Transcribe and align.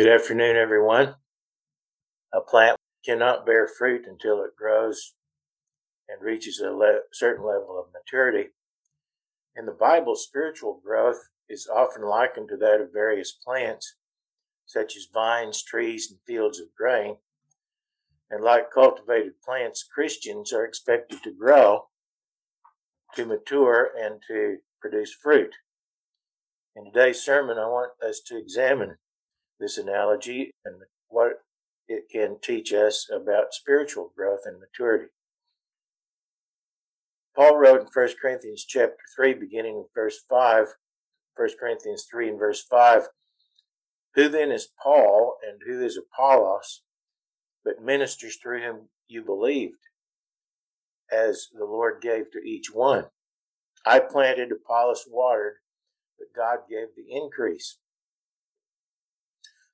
Good 0.00 0.08
afternoon, 0.08 0.56
everyone. 0.56 1.16
A 2.32 2.40
plant 2.40 2.78
cannot 3.04 3.44
bear 3.44 3.68
fruit 3.68 4.06
until 4.08 4.42
it 4.42 4.56
grows 4.56 5.12
and 6.08 6.22
reaches 6.22 6.58
a 6.58 6.70
le- 6.70 7.00
certain 7.12 7.44
level 7.44 7.78
of 7.78 7.92
maturity. 7.92 8.48
In 9.54 9.66
the 9.66 9.76
Bible, 9.78 10.16
spiritual 10.16 10.80
growth 10.82 11.28
is 11.50 11.68
often 11.70 12.00
likened 12.00 12.48
to 12.48 12.56
that 12.56 12.80
of 12.80 12.94
various 12.94 13.32
plants, 13.32 13.96
such 14.64 14.96
as 14.96 15.06
vines, 15.12 15.62
trees, 15.62 16.10
and 16.10 16.18
fields 16.26 16.58
of 16.60 16.74
grain. 16.74 17.18
And 18.30 18.42
like 18.42 18.70
cultivated 18.72 19.42
plants, 19.44 19.84
Christians 19.84 20.50
are 20.54 20.64
expected 20.64 21.22
to 21.24 21.30
grow, 21.30 21.88
to 23.16 23.26
mature, 23.26 23.90
and 24.02 24.22
to 24.28 24.60
produce 24.80 25.12
fruit. 25.12 25.56
In 26.74 26.86
today's 26.86 27.20
sermon, 27.22 27.58
I 27.58 27.66
want 27.66 27.92
us 28.02 28.22
to 28.28 28.38
examine 28.38 28.96
this 29.60 29.78
analogy 29.78 30.50
and 30.64 30.76
what 31.08 31.42
it 31.86 32.04
can 32.10 32.38
teach 32.42 32.72
us 32.72 33.08
about 33.14 33.52
spiritual 33.52 34.12
growth 34.16 34.40
and 34.44 34.58
maturity. 34.58 35.06
Paul 37.36 37.56
wrote 37.56 37.80
in 37.80 37.86
1 37.92 38.08
Corinthians 38.20 38.64
chapter 38.66 38.96
3, 39.14 39.34
beginning 39.34 39.76
in 39.76 39.84
verse 39.94 40.20
5, 40.28 40.66
1 41.36 41.48
Corinthians 41.58 42.06
3 42.10 42.30
and 42.30 42.38
verse 42.38 42.64
5, 42.64 43.08
Who 44.14 44.28
then 44.28 44.50
is 44.50 44.68
Paul 44.82 45.36
and 45.46 45.60
who 45.64 45.84
is 45.84 45.98
Apollos, 45.98 46.82
but 47.64 47.82
ministers 47.82 48.36
through 48.36 48.62
whom 48.62 48.88
you 49.08 49.22
believed, 49.22 49.78
as 51.12 51.48
the 51.52 51.64
Lord 51.64 52.00
gave 52.00 52.30
to 52.32 52.38
each 52.38 52.72
one? 52.72 53.06
I 53.86 54.00
planted, 54.00 54.52
Apollos 54.52 55.04
watered, 55.08 55.56
but 56.18 56.28
God 56.36 56.60
gave 56.68 56.88
the 56.96 57.16
increase. 57.16 57.78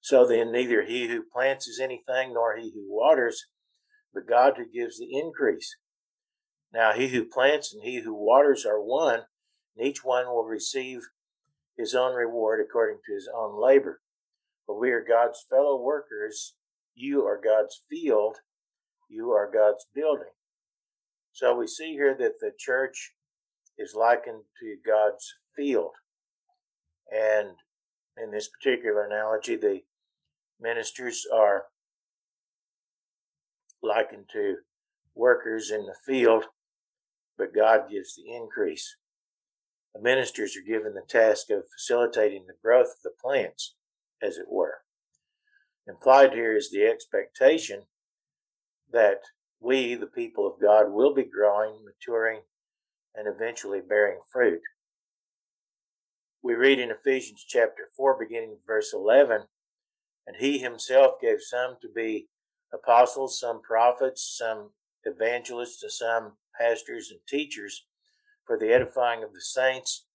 So 0.07 0.25
then, 0.25 0.53
neither 0.53 0.85
he 0.85 1.09
who 1.09 1.25
plants 1.25 1.67
is 1.67 1.81
anything, 1.81 2.35
nor 2.35 2.57
he 2.57 2.71
who 2.73 2.87
waters, 2.87 3.47
but 4.15 4.29
God 4.29 4.53
who 4.57 4.65
gives 4.65 5.01
the 5.01 5.13
increase. 5.13 5.75
Now, 6.73 6.93
he 6.93 7.09
who 7.09 7.25
plants 7.25 7.75
and 7.75 7.83
he 7.83 8.03
who 8.03 8.15
waters 8.15 8.65
are 8.65 8.81
one, 8.81 9.23
and 9.77 9.85
each 9.85 10.05
one 10.05 10.27
will 10.27 10.45
receive 10.45 11.01
his 11.77 11.93
own 11.93 12.15
reward 12.15 12.61
according 12.61 12.99
to 13.05 13.15
his 13.15 13.29
own 13.37 13.61
labor. 13.61 14.01
For 14.65 14.79
we 14.79 14.93
are 14.93 15.05
God's 15.05 15.45
fellow 15.51 15.77
workers. 15.77 16.55
You 16.95 17.25
are 17.25 17.41
God's 17.43 17.83
field. 17.91 18.37
You 19.09 19.33
are 19.33 19.51
God's 19.53 19.87
building. 19.93 20.35
So 21.33 21.57
we 21.57 21.67
see 21.67 21.95
here 21.95 22.17
that 22.17 22.39
the 22.39 22.53
church 22.57 23.15
is 23.77 23.97
likened 23.97 24.45
to 24.61 24.77
God's 24.87 25.35
field. 25.57 25.95
And 27.13 27.57
in 28.17 28.31
this 28.31 28.49
particular 28.49 29.03
analogy, 29.03 29.57
the 29.57 29.83
Ministers 30.61 31.27
are 31.33 31.65
likened 33.83 34.27
to 34.33 34.57
workers 35.15 35.71
in 35.71 35.87
the 35.87 35.97
field, 36.07 36.45
but 37.39 37.55
God 37.55 37.91
gives 37.91 38.15
the 38.15 38.35
increase. 38.35 38.97
The 39.95 40.03
ministers 40.03 40.57
are 40.57 40.67
given 40.67 40.95
the 40.95 41.03
task 41.09 41.51
of 41.51 41.65
facilitating 41.71 42.47
the 42.47 42.57
growth 42.63 42.89
of 42.89 43.03
the 43.03 43.13
plants, 43.21 43.75
as 44.23 44.37
it 44.39 44.47
were. 44.49 44.79
Implied 45.87 46.33
here 46.33 46.57
is 46.57 46.71
the 46.71 46.85
expectation 46.85 47.85
that 48.93 49.21
we, 49.61 49.95
the 49.95 50.07
people 50.07 50.47
of 50.47 50.61
God, 50.61 50.93
will 50.93 51.15
be 51.15 51.25
growing, 51.25 51.85
maturing, 51.85 52.41
and 53.15 53.27
eventually 53.27 53.81
bearing 53.81 54.21
fruit. 54.31 54.61
We 56.43 56.55
read 56.55 56.79
in 56.79 56.91
Ephesians 56.91 57.45
chapter 57.47 57.89
4, 57.97 58.19
beginning 58.19 58.59
verse 58.67 58.93
11, 58.93 59.43
and 60.27 60.37
he 60.37 60.59
himself 60.59 61.21
gave 61.21 61.41
some 61.41 61.77
to 61.81 61.89
be 61.89 62.29
apostles, 62.73 63.39
some 63.39 63.63
prophets, 63.63 64.37
some 64.37 64.71
evangelists, 65.05 65.83
and 65.83 65.93
some 65.93 66.33
pastors 66.59 67.11
and 67.11 67.21
teachers 67.29 67.87
for 68.45 68.59
the 68.59 68.73
edifying 68.73 69.23
of 69.23 69.33
the 69.33 69.41
saints, 69.41 70.07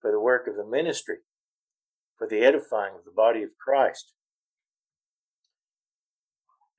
for 0.00 0.10
the 0.12 0.20
work 0.20 0.46
of 0.46 0.56
the 0.56 0.64
ministry, 0.64 1.18
for 2.16 2.28
the 2.28 2.40
edifying 2.40 2.94
of 2.94 3.04
the 3.04 3.10
body 3.10 3.42
of 3.42 3.58
Christ, 3.58 4.12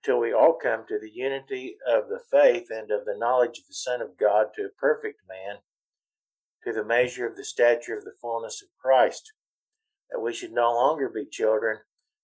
till 0.03 0.19
we 0.19 0.34
all 0.34 0.53
come 0.53 0.85
to 0.88 1.00
the 1.00 1.12
unity 1.12 1.78
of 1.88 2.07
the 2.07 2.22
faith 2.31 2.68
and 2.69 2.91
of 2.91 3.06
the 3.06 3.18
knowledge 3.18 3.59
of 3.59 3.68
the 3.68 3.73
Son 3.73 4.01
of 4.01 4.18
God 4.18 4.47
to 4.56 4.63
a 4.63 4.79
perfect 4.79 5.22
man, 5.28 5.57
to 6.63 6.73
the 6.73 6.84
measure 6.84 7.28
of 7.28 7.35
the 7.35 7.44
stature 7.44 7.97
of 7.97 8.06
the 8.06 8.16
fullness 8.22 8.62
of 8.62 8.69
Christ, 8.81 9.34
that 10.09 10.19
we 10.19 10.34
should 10.34 10.51
no 10.51 10.73
longer 10.73 11.09
be 11.09 11.25
children 11.25 11.79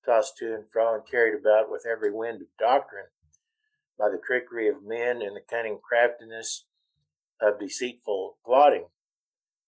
tossed 0.05 0.37
to 0.37 0.53
and 0.53 0.65
fro 0.71 0.95
and 0.95 1.03
carried 1.09 1.39
about 1.39 1.71
with 1.71 1.85
every 1.89 2.11
wind 2.11 2.41
of 2.41 2.47
doctrine 2.59 3.07
by 3.97 4.09
the 4.09 4.21
trickery 4.25 4.67
of 4.67 4.83
men 4.83 5.21
and 5.21 5.35
the 5.35 5.41
cunning 5.49 5.79
craftiness 5.81 6.65
of 7.41 7.59
deceitful 7.59 8.37
plotting. 8.45 8.87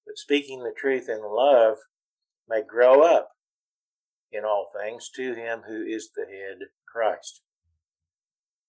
But 0.06 0.18
speaking 0.18 0.64
the 0.64 0.74
truth 0.76 1.10
in 1.10 1.22
love 1.24 1.78
may 2.48 2.62
grow 2.62 3.02
up 3.02 3.32
in 4.32 4.44
all 4.44 4.72
things 4.78 5.10
to 5.16 5.34
him 5.34 5.64
who 5.68 5.84
is 5.84 6.10
the 6.16 6.26
head, 6.26 6.68
Christ. 6.86 7.42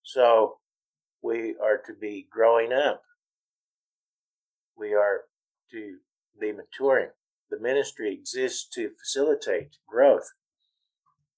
So 0.02 0.58
we 1.22 1.56
are 1.62 1.78
to 1.86 1.92
be 1.92 2.26
growing 2.30 2.72
up. 2.72 3.02
We 4.76 4.94
are 4.94 5.22
to 5.72 5.98
be 6.40 6.52
maturing. 6.52 7.10
The 7.50 7.58
ministry 7.58 8.12
exists 8.12 8.68
to 8.74 8.90
facilitate 8.90 9.76
growth 9.88 10.30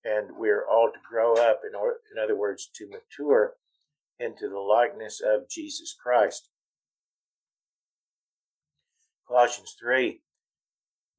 and 0.04 0.30
we're 0.36 0.66
all 0.66 0.90
to 0.92 0.98
grow 1.08 1.34
up 1.34 1.60
in, 1.68 1.74
or, 1.74 1.96
in 2.12 2.22
other 2.22 2.36
words 2.36 2.68
to 2.74 2.88
mature 2.88 3.54
into 4.18 4.48
the 4.48 4.58
likeness 4.58 5.20
of 5.20 5.48
jesus 5.48 5.94
christ. 6.02 6.48
Colossians 9.26 9.76
3 9.78 10.20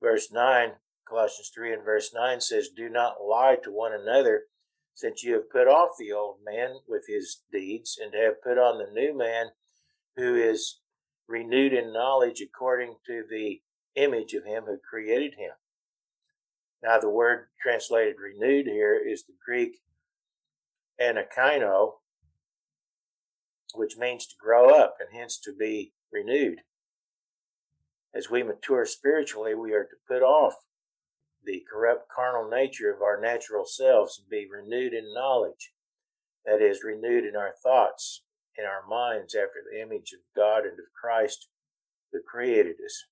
verse 0.02 0.31
9 0.31 0.72
colossians 1.08 1.52
3 1.53 1.74
and 1.74 1.86
verse 1.86 2.12
9 2.14 2.41
says 2.41 2.70
do 2.75 2.90
not 2.90 3.24
lie 3.24 3.58
to 3.64 3.72
one 3.72 3.94
another 3.94 4.44
since 4.94 5.24
you 5.24 5.34
have 5.34 5.50
put 5.50 5.68
off 5.68 5.91
the 5.97 6.12
old 6.12 6.38
man 6.46 6.75
with 6.88 7.06
his 7.08 7.41
deeds 7.52 7.97
and 8.02 8.14
have 8.14 8.41
put 8.41 8.58
on 8.58 8.78
the 8.78 8.91
new 8.91 9.18
man 9.18 9.47
who 10.18 10.36
is 10.36 10.80
renewed 11.28 11.74
in 11.74 11.94
knowledge 11.94 12.41
according 12.41 12.96
to 13.06 13.24
the 13.30 13.62
image 13.96 14.34
of 14.34 14.44
him 14.44 14.64
who 14.66 14.78
created 14.78 15.34
him 15.38 15.52
now, 16.84 17.00
the 17.00 17.09
word 17.09 17.47
translated 17.62 18.16
renewed 18.19 18.66
here 18.66 18.96
is 18.96 19.24
the 19.24 19.34
Greek 19.46 19.81
anakaino, 21.00 21.94
which 23.75 23.97
means 23.97 24.25
to 24.28 24.36
grow 24.42 24.69
up 24.69 24.96
and 25.00 25.09
hence 25.18 25.40
to 25.41 25.53
be 25.53 25.94
renewed. 26.12 26.62
As 28.16 28.30
we 28.30 28.44
mature 28.44 28.86
spiritually, 28.86 29.53
we 29.53 29.74
are 29.74 29.84
to 29.84 29.96
put 30.08 30.24
off 30.24 30.56
the 31.46 31.64
corrupt 31.72 32.09
carnal 32.14 32.50
nature 32.50 32.91
of 32.91 33.02
our 33.02 33.20
natural 33.20 33.66
selves 33.66 34.20
and 34.20 34.30
be 34.30 34.47
renewed 34.50 34.94
in 34.94 35.14
knowledge. 35.14 35.74
That 36.46 36.62
is, 36.62 36.84
renewed 36.84 37.25
in 37.25 37.36
our 37.36 37.53
thoughts, 37.64 38.24
in 38.58 38.66
our 38.66 38.86
minds, 38.88 39.36
after 39.36 39.62
the 39.72 39.80
image 39.80 40.14
of 40.14 40.20
God 40.36 40.64
and 40.64 40.74
of 40.74 40.86
Christ 41.00 41.47
who 42.12 42.20
created 42.22 42.78
us 42.84 43.06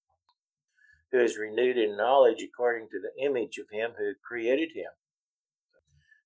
who 1.12 1.20
is 1.20 1.38
renewed 1.38 1.78
in 1.78 1.98
knowledge 1.98 2.44
according 2.44 2.88
to 2.90 3.00
the 3.00 3.26
image 3.26 3.58
of 3.58 3.66
him 3.72 3.92
who 3.98 4.14
created 4.28 4.70
him. 4.76 4.92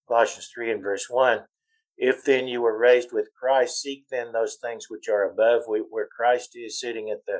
Colossians 0.07 0.49
3 0.53 0.71
and 0.71 0.83
verse 0.83 1.07
1. 1.09 1.41
If 1.97 2.23
then 2.25 2.47
you 2.47 2.61
were 2.61 2.77
raised 2.77 3.13
with 3.13 3.29
Christ, 3.39 3.81
seek 3.81 4.05
then 4.09 4.31
those 4.31 4.57
things 4.61 4.87
which 4.89 5.07
are 5.07 5.29
above, 5.29 5.61
where 5.67 6.07
Christ 6.15 6.51
is 6.55 6.79
sitting 6.79 7.09
at 7.09 7.25
the 7.25 7.39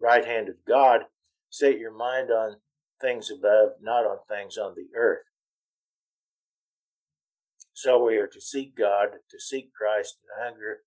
right 0.00 0.24
hand 0.24 0.48
of 0.48 0.56
God. 0.66 1.02
Set 1.50 1.78
your 1.78 1.96
mind 1.96 2.30
on 2.30 2.56
things 3.00 3.30
above, 3.30 3.70
not 3.80 4.04
on 4.04 4.18
things 4.28 4.58
on 4.58 4.74
the 4.76 4.96
earth. 4.96 5.24
So 7.72 8.04
we 8.04 8.16
are 8.16 8.26
to 8.26 8.40
seek 8.40 8.76
God, 8.76 9.08
to 9.30 9.40
seek 9.40 9.72
Christ, 9.72 10.18
and 10.22 10.44
hunger 10.44 10.80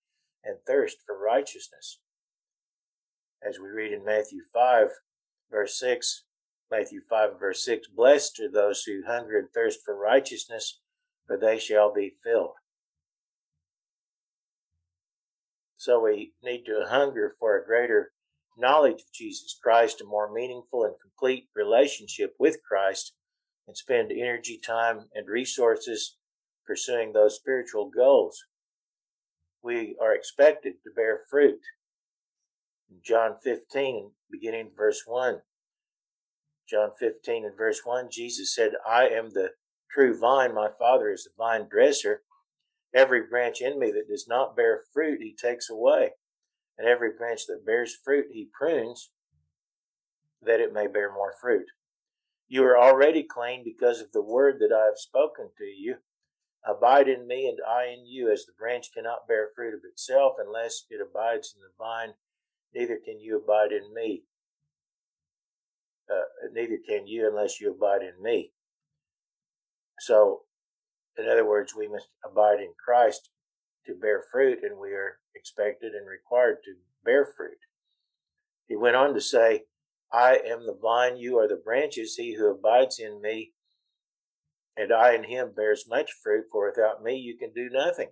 and 0.43 0.57
thirst 0.67 0.97
for 1.05 1.17
righteousness. 1.17 1.99
As 3.47 3.59
we 3.59 3.69
read 3.69 3.91
in 3.91 4.05
Matthew 4.05 4.41
5, 4.53 4.87
verse 5.51 5.77
6, 5.77 6.23
Matthew 6.71 7.01
5, 7.01 7.39
verse 7.39 7.63
6 7.65 7.89
Blessed 7.89 8.39
are 8.39 8.51
those 8.51 8.83
who 8.83 9.03
hunger 9.05 9.37
and 9.37 9.49
thirst 9.53 9.79
for 9.85 9.95
righteousness, 9.95 10.79
for 11.27 11.37
they 11.37 11.59
shall 11.59 11.93
be 11.93 12.15
filled. 12.23 12.53
So 15.77 15.99
we 15.99 16.33
need 16.41 16.63
to 16.65 16.85
hunger 16.87 17.35
for 17.39 17.57
a 17.57 17.65
greater 17.65 18.11
knowledge 18.57 19.01
of 19.01 19.13
Jesus 19.13 19.57
Christ, 19.61 20.01
a 20.01 20.05
more 20.05 20.31
meaningful 20.31 20.83
and 20.85 20.95
complete 21.01 21.49
relationship 21.55 22.35
with 22.39 22.57
Christ, 22.67 23.13
and 23.67 23.75
spend 23.75 24.11
energy, 24.11 24.59
time, 24.63 25.05
and 25.13 25.27
resources 25.27 26.17
pursuing 26.65 27.13
those 27.13 27.35
spiritual 27.35 27.89
goals. 27.89 28.45
We 29.63 29.95
are 30.01 30.13
expected 30.13 30.75
to 30.83 30.91
bear 30.95 31.21
fruit 31.29 31.59
John 32.99 33.35
15, 33.41 34.11
beginning 34.29 34.71
verse 34.75 35.03
1. 35.05 35.41
John 36.69 36.91
15 36.99 37.45
and 37.45 37.57
verse 37.57 37.81
1, 37.83 38.09
Jesus 38.11 38.53
said, 38.53 38.71
I 38.87 39.07
am 39.07 39.31
the 39.31 39.51
true 39.89 40.17
vine, 40.17 40.53
my 40.53 40.69
Father 40.77 41.11
is 41.11 41.23
the 41.23 41.31
vine 41.37 41.67
dresser. 41.69 42.21
Every 42.93 43.25
branch 43.27 43.61
in 43.61 43.79
me 43.79 43.91
that 43.91 44.09
does 44.09 44.25
not 44.27 44.55
bear 44.55 44.81
fruit, 44.93 45.21
he 45.21 45.35
takes 45.35 45.69
away. 45.69 46.11
And 46.77 46.87
every 46.87 47.11
branch 47.17 47.45
that 47.47 47.65
bears 47.65 47.95
fruit, 48.03 48.27
he 48.31 48.49
prunes, 48.57 49.11
that 50.41 50.59
it 50.59 50.73
may 50.73 50.87
bear 50.87 51.13
more 51.13 51.33
fruit. 51.39 51.67
You 52.47 52.63
are 52.65 52.77
already 52.77 53.23
clean 53.23 53.63
because 53.63 54.01
of 54.01 54.11
the 54.11 54.21
word 54.21 54.59
that 54.59 54.75
I 54.75 54.85
have 54.85 54.97
spoken 54.97 55.49
to 55.57 55.63
you. 55.63 55.97
Abide 56.65 57.07
in 57.07 57.27
me, 57.27 57.47
and 57.47 57.59
I 57.67 57.85
in 57.85 58.05
you, 58.05 58.31
as 58.31 58.45
the 58.45 58.53
branch 58.57 58.91
cannot 58.93 59.27
bear 59.27 59.49
fruit 59.55 59.73
of 59.73 59.81
itself 59.89 60.33
unless 60.37 60.85
it 60.89 60.99
abides 61.01 61.55
in 61.55 61.61
the 61.61 61.71
vine, 61.77 62.13
neither 62.73 62.97
can 63.03 63.19
you 63.19 63.37
abide 63.37 63.71
in 63.71 63.93
me. 63.93 64.23
Uh, 66.09 66.49
neither 66.51 66.77
can 66.87 67.07
you 67.07 67.27
unless 67.27 67.61
you 67.61 67.71
abide 67.71 68.01
in 68.01 68.21
me. 68.21 68.51
So, 69.99 70.41
in 71.17 71.27
other 71.27 71.45
words, 71.45 71.73
we 71.75 71.87
must 71.87 72.07
abide 72.25 72.59
in 72.59 72.73
Christ 72.83 73.29
to 73.85 73.93
bear 73.93 74.23
fruit, 74.31 74.59
and 74.63 74.79
we 74.79 74.89
are 74.89 75.19
expected 75.35 75.93
and 75.93 76.07
required 76.07 76.57
to 76.65 76.71
bear 77.03 77.25
fruit. 77.25 77.57
He 78.67 78.75
went 78.75 78.95
on 78.95 79.13
to 79.13 79.21
say, 79.21 79.63
I 80.11 80.39
am 80.45 80.65
the 80.65 80.77
vine, 80.79 81.17
you 81.17 81.37
are 81.39 81.47
the 81.47 81.61
branches. 81.63 82.15
He 82.15 82.35
who 82.35 82.51
abides 82.51 82.99
in 82.99 83.21
me 83.21 83.53
and 84.77 84.91
I 84.91 85.13
in 85.13 85.25
him 85.25 85.51
bears 85.55 85.85
much 85.87 86.11
fruit, 86.23 86.45
for 86.51 86.67
without 86.67 87.03
me 87.03 87.15
you 87.15 87.37
can 87.37 87.51
do 87.53 87.69
nothing. 87.69 88.09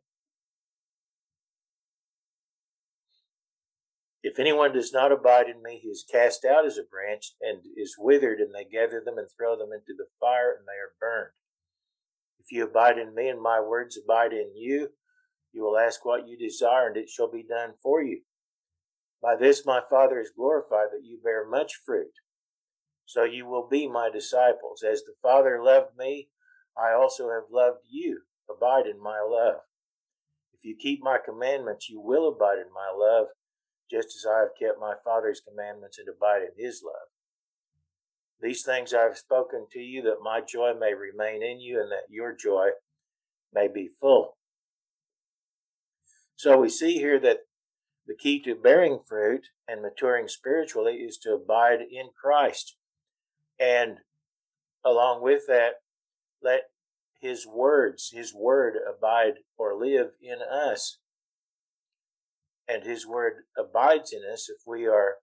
If 4.29 4.37
anyone 4.37 4.73
does 4.73 4.93
not 4.93 5.11
abide 5.11 5.49
in 5.49 5.63
me, 5.63 5.79
he 5.81 5.87
is 5.87 6.05
cast 6.07 6.45
out 6.45 6.63
as 6.63 6.77
a 6.77 6.83
branch 6.83 7.33
and 7.41 7.61
is 7.75 7.95
withered, 7.97 8.39
and 8.39 8.53
they 8.53 8.63
gather 8.63 9.01
them 9.03 9.17
and 9.17 9.27
throw 9.27 9.57
them 9.57 9.69
into 9.73 9.95
the 9.97 10.05
fire, 10.19 10.53
and 10.55 10.67
they 10.67 10.77
are 10.77 10.93
burned. 11.01 11.31
If 12.39 12.51
you 12.51 12.63
abide 12.65 12.99
in 12.99 13.15
me 13.15 13.27
and 13.27 13.41
my 13.41 13.59
words 13.59 13.97
abide 13.97 14.33
in 14.33 14.55
you, 14.55 14.89
you 15.51 15.63
will 15.63 15.79
ask 15.79 16.05
what 16.05 16.27
you 16.27 16.37
desire, 16.37 16.85
and 16.85 16.95
it 16.95 17.09
shall 17.09 17.31
be 17.31 17.41
done 17.41 17.73
for 17.81 18.03
you. 18.03 18.21
By 19.19 19.35
this 19.35 19.65
my 19.65 19.81
Father 19.89 20.19
is 20.19 20.29
glorified, 20.35 20.89
that 20.91 21.03
you 21.03 21.17
bear 21.23 21.43
much 21.49 21.79
fruit. 21.83 22.13
So 23.05 23.23
you 23.23 23.47
will 23.47 23.67
be 23.67 23.87
my 23.87 24.11
disciples. 24.13 24.83
As 24.83 25.01
the 25.01 25.15
Father 25.23 25.59
loved 25.59 25.97
me, 25.97 26.29
I 26.77 26.93
also 26.93 27.31
have 27.31 27.51
loved 27.51 27.79
you. 27.89 28.19
Abide 28.47 28.85
in 28.85 29.01
my 29.01 29.25
love. 29.27 29.61
If 30.53 30.63
you 30.65 30.75
keep 30.79 31.01
my 31.01 31.17
commandments, 31.17 31.89
you 31.89 31.99
will 31.99 32.27
abide 32.27 32.59
in 32.59 32.71
my 32.71 32.93
love, 32.95 33.29
just 33.89 34.15
as 34.15 34.25
I 34.25 34.39
have 34.39 34.55
kept 34.59 34.79
my 34.79 34.93
Father's 35.03 35.41
commandments 35.41 35.97
and 35.97 36.07
abide 36.07 36.41
in 36.43 36.63
his 36.63 36.81
love. 36.83 37.09
These 38.41 38.63
things 38.63 38.93
I 38.93 39.01
have 39.01 39.17
spoken 39.17 39.67
to 39.71 39.79
you, 39.79 40.01
that 40.03 40.23
my 40.23 40.41
joy 40.41 40.73
may 40.79 40.93
remain 40.93 41.43
in 41.43 41.59
you, 41.59 41.81
and 41.81 41.91
that 41.91 42.09
your 42.09 42.35
joy 42.35 42.69
may 43.53 43.67
be 43.67 43.89
full. 43.99 44.37
So 46.35 46.57
we 46.57 46.69
see 46.69 46.93
here 46.93 47.19
that 47.19 47.39
the 48.07 48.15
key 48.15 48.41
to 48.43 48.55
bearing 48.55 48.99
fruit 49.07 49.47
and 49.67 49.81
maturing 49.81 50.27
spiritually 50.27 50.95
is 50.95 51.17
to 51.19 51.33
abide 51.33 51.81
in 51.81 52.09
Christ. 52.19 52.75
And 53.59 53.97
along 54.85 55.21
with 55.21 55.43
that, 55.47 55.73
let 56.41 56.69
his 57.19 57.45
words, 57.45 58.11
his 58.13 58.33
word 58.33 58.75
abide 58.87 59.39
or 59.57 59.75
live 59.75 60.11
in 60.21 60.37
us. 60.41 60.99
And 62.69 62.83
his 62.83 63.07
word 63.07 63.45
abides 63.57 64.13
in 64.13 64.21
us 64.31 64.47
if 64.47 64.61
we 64.67 64.85
are 64.85 65.15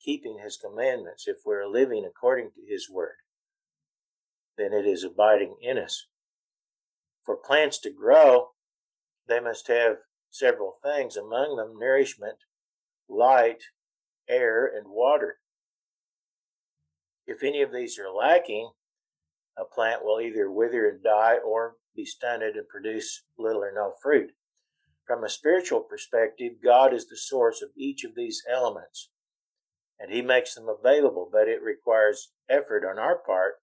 keeping 0.00 0.38
his 0.42 0.56
commandments, 0.56 1.24
if 1.26 1.38
we're 1.44 1.66
living 1.66 2.04
according 2.08 2.50
to 2.50 2.72
his 2.72 2.88
word, 2.88 3.16
then 4.56 4.72
it 4.72 4.86
is 4.86 5.02
abiding 5.02 5.56
in 5.60 5.76
us. 5.76 6.06
For 7.24 7.36
plants 7.36 7.80
to 7.80 7.90
grow, 7.90 8.50
they 9.26 9.40
must 9.40 9.66
have 9.66 9.96
several 10.30 10.74
things, 10.84 11.16
among 11.16 11.56
them 11.56 11.78
nourishment, 11.78 12.36
light, 13.08 13.62
air, 14.28 14.64
and 14.66 14.86
water. 14.88 15.38
If 17.26 17.42
any 17.42 17.62
of 17.62 17.72
these 17.72 17.98
are 17.98 18.12
lacking, 18.12 18.70
a 19.58 19.64
plant 19.64 20.04
will 20.04 20.20
either 20.20 20.50
wither 20.50 20.88
and 20.88 21.02
die 21.02 21.38
or 21.44 21.74
be 21.96 22.04
stunted 22.04 22.54
and 22.56 22.68
produce 22.68 23.22
little 23.38 23.62
or 23.62 23.72
no 23.74 23.94
fruit. 24.02 24.30
From 25.06 25.22
a 25.22 25.28
spiritual 25.28 25.80
perspective, 25.80 26.54
God 26.62 26.94
is 26.94 27.06
the 27.06 27.16
source 27.16 27.60
of 27.60 27.70
each 27.76 28.04
of 28.04 28.14
these 28.14 28.42
elements, 28.50 29.10
and 30.00 30.10
He 30.10 30.22
makes 30.22 30.54
them 30.54 30.66
available, 30.68 31.28
but 31.30 31.46
it 31.46 31.62
requires 31.62 32.32
effort 32.48 32.84
on 32.84 32.98
our 32.98 33.16
part 33.16 33.56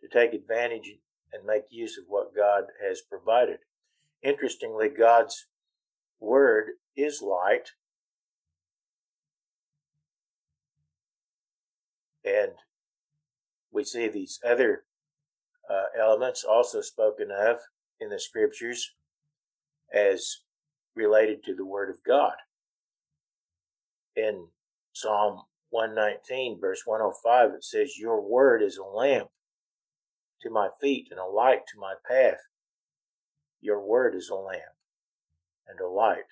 to 0.00 0.08
take 0.08 0.34
advantage 0.34 0.98
and 1.32 1.46
make 1.46 1.64
use 1.70 1.96
of 1.96 2.04
what 2.08 2.36
God 2.36 2.64
has 2.86 3.00
provided. 3.00 3.60
Interestingly, 4.22 4.88
God's 4.88 5.46
Word 6.20 6.72
is 6.96 7.22
light, 7.22 7.70
and 12.24 12.52
we 13.72 13.84
see 13.84 14.08
these 14.08 14.38
other 14.46 14.84
uh, 15.68 15.86
elements 15.98 16.44
also 16.44 16.82
spoken 16.82 17.30
of 17.30 17.58
in 18.00 18.10
the 18.10 18.20
scriptures 18.20 18.92
as 19.92 20.40
related 20.94 21.42
to 21.44 21.54
the 21.54 21.64
Word 21.64 21.90
of 21.90 22.02
God. 22.06 22.34
In 24.16 24.46
Psalm 24.92 25.42
119, 25.70 26.60
verse 26.60 26.82
105, 26.84 27.50
it 27.54 27.64
says, 27.64 27.98
Your 27.98 28.20
Word 28.20 28.62
is 28.62 28.78
a 28.78 28.84
lamp 28.84 29.28
to 30.42 30.50
my 30.50 30.68
feet 30.80 31.08
and 31.10 31.18
a 31.18 31.24
light 31.24 31.66
to 31.72 31.80
my 31.80 31.94
path. 32.08 32.38
Your 33.60 33.80
Word 33.80 34.14
is 34.14 34.28
a 34.28 34.36
lamp 34.36 34.62
and 35.68 35.80
a 35.80 35.88
light. 35.88 36.24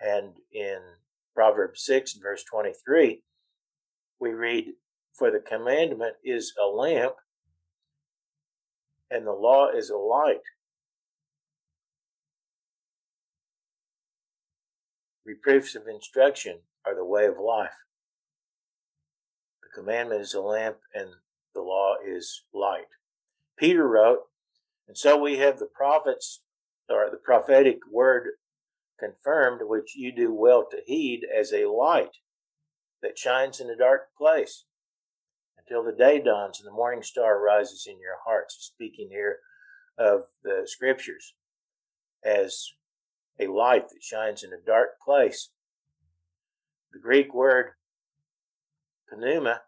And 0.00 0.34
in 0.52 0.78
Proverbs 1.34 1.84
6, 1.84 2.14
verse 2.14 2.44
23, 2.44 3.22
we 4.20 4.30
read, 4.30 4.72
For 5.12 5.30
the 5.30 5.40
commandment 5.40 6.14
is 6.24 6.54
a 6.62 6.66
lamp 6.66 7.14
and 9.10 9.26
the 9.26 9.32
law 9.32 9.68
is 9.70 9.90
a 9.90 9.96
light. 9.96 10.40
Reproofs 15.24 15.74
of 15.74 15.88
instruction 15.88 16.60
are 16.86 16.94
the 16.94 17.04
way 17.04 17.26
of 17.26 17.38
life. 17.38 17.86
The 19.62 19.80
commandment 19.80 20.20
is 20.20 20.34
a 20.34 20.40
lamp, 20.40 20.78
and 20.94 21.10
the 21.54 21.62
law 21.62 21.94
is 22.06 22.44
light. 22.52 22.88
Peter 23.56 23.88
wrote, 23.88 24.24
and 24.86 24.98
so 24.98 25.16
we 25.18 25.38
have 25.38 25.58
the 25.58 25.66
prophets, 25.66 26.42
or 26.90 27.08
the 27.10 27.16
prophetic 27.16 27.78
word 27.90 28.32
confirmed, 28.98 29.62
which 29.64 29.96
you 29.96 30.14
do 30.14 30.32
well 30.32 30.66
to 30.70 30.82
heed 30.84 31.22
as 31.24 31.52
a 31.52 31.70
light 31.70 32.16
that 33.02 33.18
shines 33.18 33.60
in 33.60 33.70
a 33.70 33.76
dark 33.76 34.08
place 34.18 34.64
until 35.58 35.82
the 35.82 35.92
day 35.92 36.20
dawns 36.20 36.60
and 36.60 36.66
the 36.66 36.74
morning 36.74 37.02
star 37.02 37.40
rises 37.40 37.86
in 37.88 37.98
your 37.98 38.16
hearts. 38.26 38.56
Speaking 38.74 39.08
here 39.10 39.38
of 39.98 40.22
the 40.42 40.62
scriptures 40.66 41.34
as 42.24 42.72
a 43.38 43.46
light 43.46 43.88
that 43.88 44.02
shines 44.02 44.42
in 44.42 44.52
a 44.52 44.64
dark 44.64 45.00
place. 45.04 45.50
The 46.92 47.00
Greek 47.00 47.34
word 47.34 47.72
pneuma 49.16 49.62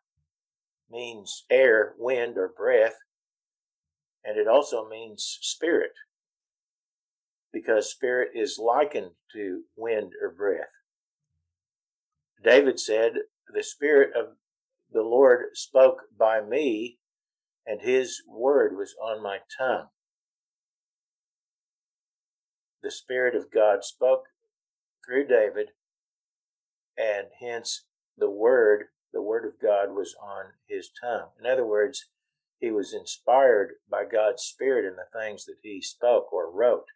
means 0.90 1.44
air, 1.50 1.94
wind, 1.99 2.37
or 2.37 2.52
breath, 2.56 2.96
and 4.25 4.38
it 4.38 4.49
also 4.49 4.88
means 4.88 5.38
spirit, 5.40 5.92
because 7.52 7.90
spirit 7.90 8.30
is 8.35 8.58
likened 8.58 9.12
to 9.32 9.62
wind 9.76 10.12
or 10.23 10.30
breath. 10.30 10.70
David 12.42 12.78
said, 12.78 13.12
The 13.52 13.62
spirit 13.62 14.11
of 14.16 14.37
the 14.92 15.02
Lord 15.02 15.46
spoke 15.54 16.02
by 16.16 16.40
me, 16.40 16.99
and 17.66 17.80
his 17.80 18.23
word 18.28 18.76
was 18.76 18.94
on 19.02 19.23
my 19.23 19.38
tongue. 19.58 19.88
The 22.87 22.93
Spirit 22.93 23.35
of 23.35 23.50
God 23.50 23.83
spoke 23.83 24.26
through 25.05 25.26
David, 25.26 25.71
and 26.97 27.26
hence 27.40 27.87
the 28.16 28.31
word, 28.31 28.85
the 29.12 29.21
word 29.21 29.45
of 29.45 29.61
God 29.61 29.90
was 29.90 30.14
on 30.23 30.52
his 30.69 30.90
tongue. 31.02 31.31
In 31.40 31.47
other 31.47 31.66
words, 31.66 32.07
he 32.61 32.71
was 32.71 32.95
inspired 32.95 33.73
by 33.90 34.05
God's 34.05 34.45
Spirit 34.45 34.85
in 34.85 34.95
the 34.95 35.21
things 35.21 35.47
that 35.47 35.57
he 35.64 35.83
spoke 35.83 36.33
or 36.33 36.49
wrote, 36.49 36.87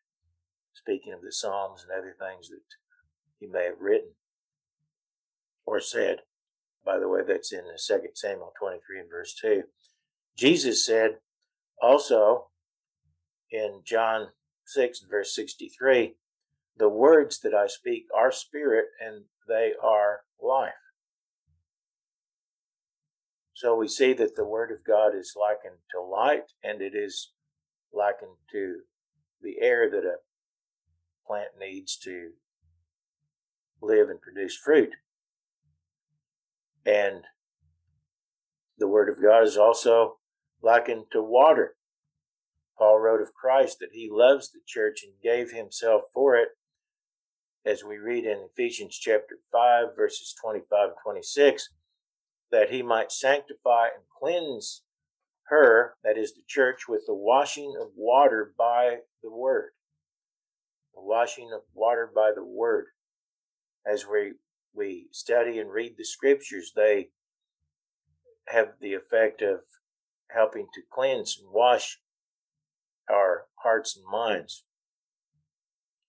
speaking 0.75 1.13
of 1.13 1.23
the 1.23 1.33
Psalms 1.33 1.83
and 1.83 1.91
other 1.91 2.15
things 2.17 2.51
that 2.51 2.61
he 3.41 3.49
may 3.49 3.65
have 3.65 3.81
written 3.81 4.11
or 5.67 5.81
said. 5.81 6.19
By 6.85 7.01
the 7.01 7.09
way, 7.09 7.23
that's 7.27 7.53
in 7.53 7.65
2 7.65 8.01
Samuel 8.15 8.53
23 8.61 9.01
and 9.01 9.11
verse 9.11 9.35
2. 9.35 9.65
Jesus 10.37 10.87
said 10.87 11.17
also 11.83 12.47
in 13.51 13.81
John 13.85 14.29
6 14.71 15.03
and 15.03 15.11
verse 15.11 15.35
63, 15.35 16.15
the 16.77 16.89
words 16.89 17.41
that 17.41 17.55
I 17.55 17.67
speak 17.67 18.05
are 18.17 18.33
spirit 18.33 18.87
and 19.05 19.25
they 19.49 19.73
are 19.83 20.21
life. 20.41 20.73
So 23.55 23.77
we 23.77 23.89
see 23.89 24.13
that 24.15 24.37
the 24.37 24.45
word 24.45 24.71
of 24.71 24.85
God 24.85 25.15
is 25.15 25.35
likened 25.39 25.81
to 25.91 26.01
light 26.01 26.53
and 26.65 26.81
it 26.81 26.95
is 26.95 27.33
likened 27.93 28.37
to 28.53 28.81
the 29.43 29.57
air 29.61 29.91
that 29.91 30.05
a 30.05 30.17
plant 31.27 31.51
needs 31.59 31.97
to 31.97 32.31
live 33.83 34.09
and 34.09 34.21
produce 34.21 34.57
fruit. 34.57 34.91
And 36.85 37.25
the 38.79 38.89
Word 38.89 39.09
of 39.09 39.23
God 39.23 39.45
is 39.45 39.57
also 39.57 40.19
likened 40.63 41.05
to 41.13 41.23
water. 41.23 41.77
Paul 42.81 42.99
wrote 42.99 43.21
of 43.21 43.35
Christ 43.35 43.79
that 43.81 43.91
he 43.93 44.09
loves 44.11 44.51
the 44.51 44.61
church 44.67 45.03
and 45.05 45.13
gave 45.23 45.53
himself 45.53 46.05
for 46.15 46.35
it, 46.35 46.49
as 47.63 47.85
we 47.85 47.99
read 47.99 48.25
in 48.25 48.49
Ephesians 48.51 48.99
chapter 48.99 49.37
5, 49.53 49.89
verses 49.95 50.35
25 50.43 50.65
and 50.85 50.93
26, 51.05 51.69
that 52.51 52.71
he 52.71 52.83
might 52.83 53.13
sanctify 53.13 53.89
and 53.95 54.05
cleanse 54.19 54.83
her, 55.49 55.97
that 56.03 56.17
is 56.17 56.33
the 56.33 56.43
church, 56.49 56.89
with 56.89 57.03
the 57.07 57.15
washing 57.15 57.75
of 57.79 57.89
water 57.95 58.55
by 58.57 59.01
the 59.23 59.31
word. 59.31 59.73
The 60.95 61.03
washing 61.03 61.53
of 61.55 61.61
water 61.75 62.11
by 62.13 62.31
the 62.35 62.45
word. 62.45 62.87
As 63.87 64.07
we, 64.11 64.33
we 64.73 65.09
study 65.13 65.59
and 65.59 65.71
read 65.71 65.97
the 65.99 66.05
scriptures, 66.05 66.73
they 66.75 67.11
have 68.47 68.69
the 68.81 68.95
effect 68.95 69.43
of 69.43 69.61
helping 70.31 70.69
to 70.73 70.81
cleanse 70.91 71.39
and 71.39 71.53
wash 71.53 71.99
our 73.11 73.47
hearts 73.63 73.97
and 73.97 74.07
minds 74.11 74.65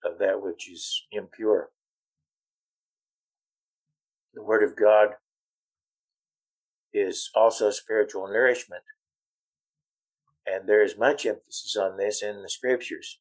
of 0.03 0.19
that 0.19 0.41
which 0.41 0.69
is 0.69 1.05
impure. 1.11 1.69
The 4.33 4.43
Word 4.43 4.63
of 4.63 4.77
God 4.77 5.15
is 6.93 7.29
also 7.35 7.69
spiritual 7.69 8.27
nourishment. 8.27 8.83
And 10.45 10.67
there 10.67 10.83
is 10.83 10.97
much 10.97 11.25
emphasis 11.25 11.75
on 11.75 11.97
this 11.97 12.23
in 12.23 12.41
the 12.41 12.49
scriptures. 12.49 13.19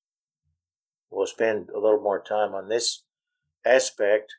We'll 1.10 1.26
spend 1.26 1.68
a 1.70 1.78
little 1.78 2.00
more 2.00 2.22
time 2.22 2.54
on 2.54 2.68
this 2.68 3.02
aspect 3.64 4.32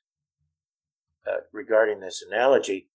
uh, 1.28 1.42
regarding 1.52 2.00
this 2.00 2.24
analogy. 2.26 2.90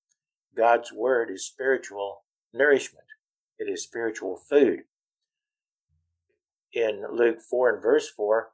God's 0.56 0.92
word 0.92 1.30
is 1.30 1.46
spiritual 1.46 2.24
nourishment, 2.52 3.06
it 3.58 3.64
is 3.64 3.84
spiritual 3.84 4.36
food. 4.36 4.80
In 6.76 7.06
Luke 7.10 7.40
4 7.40 7.76
and 7.76 7.82
verse 7.82 8.10
4, 8.10 8.50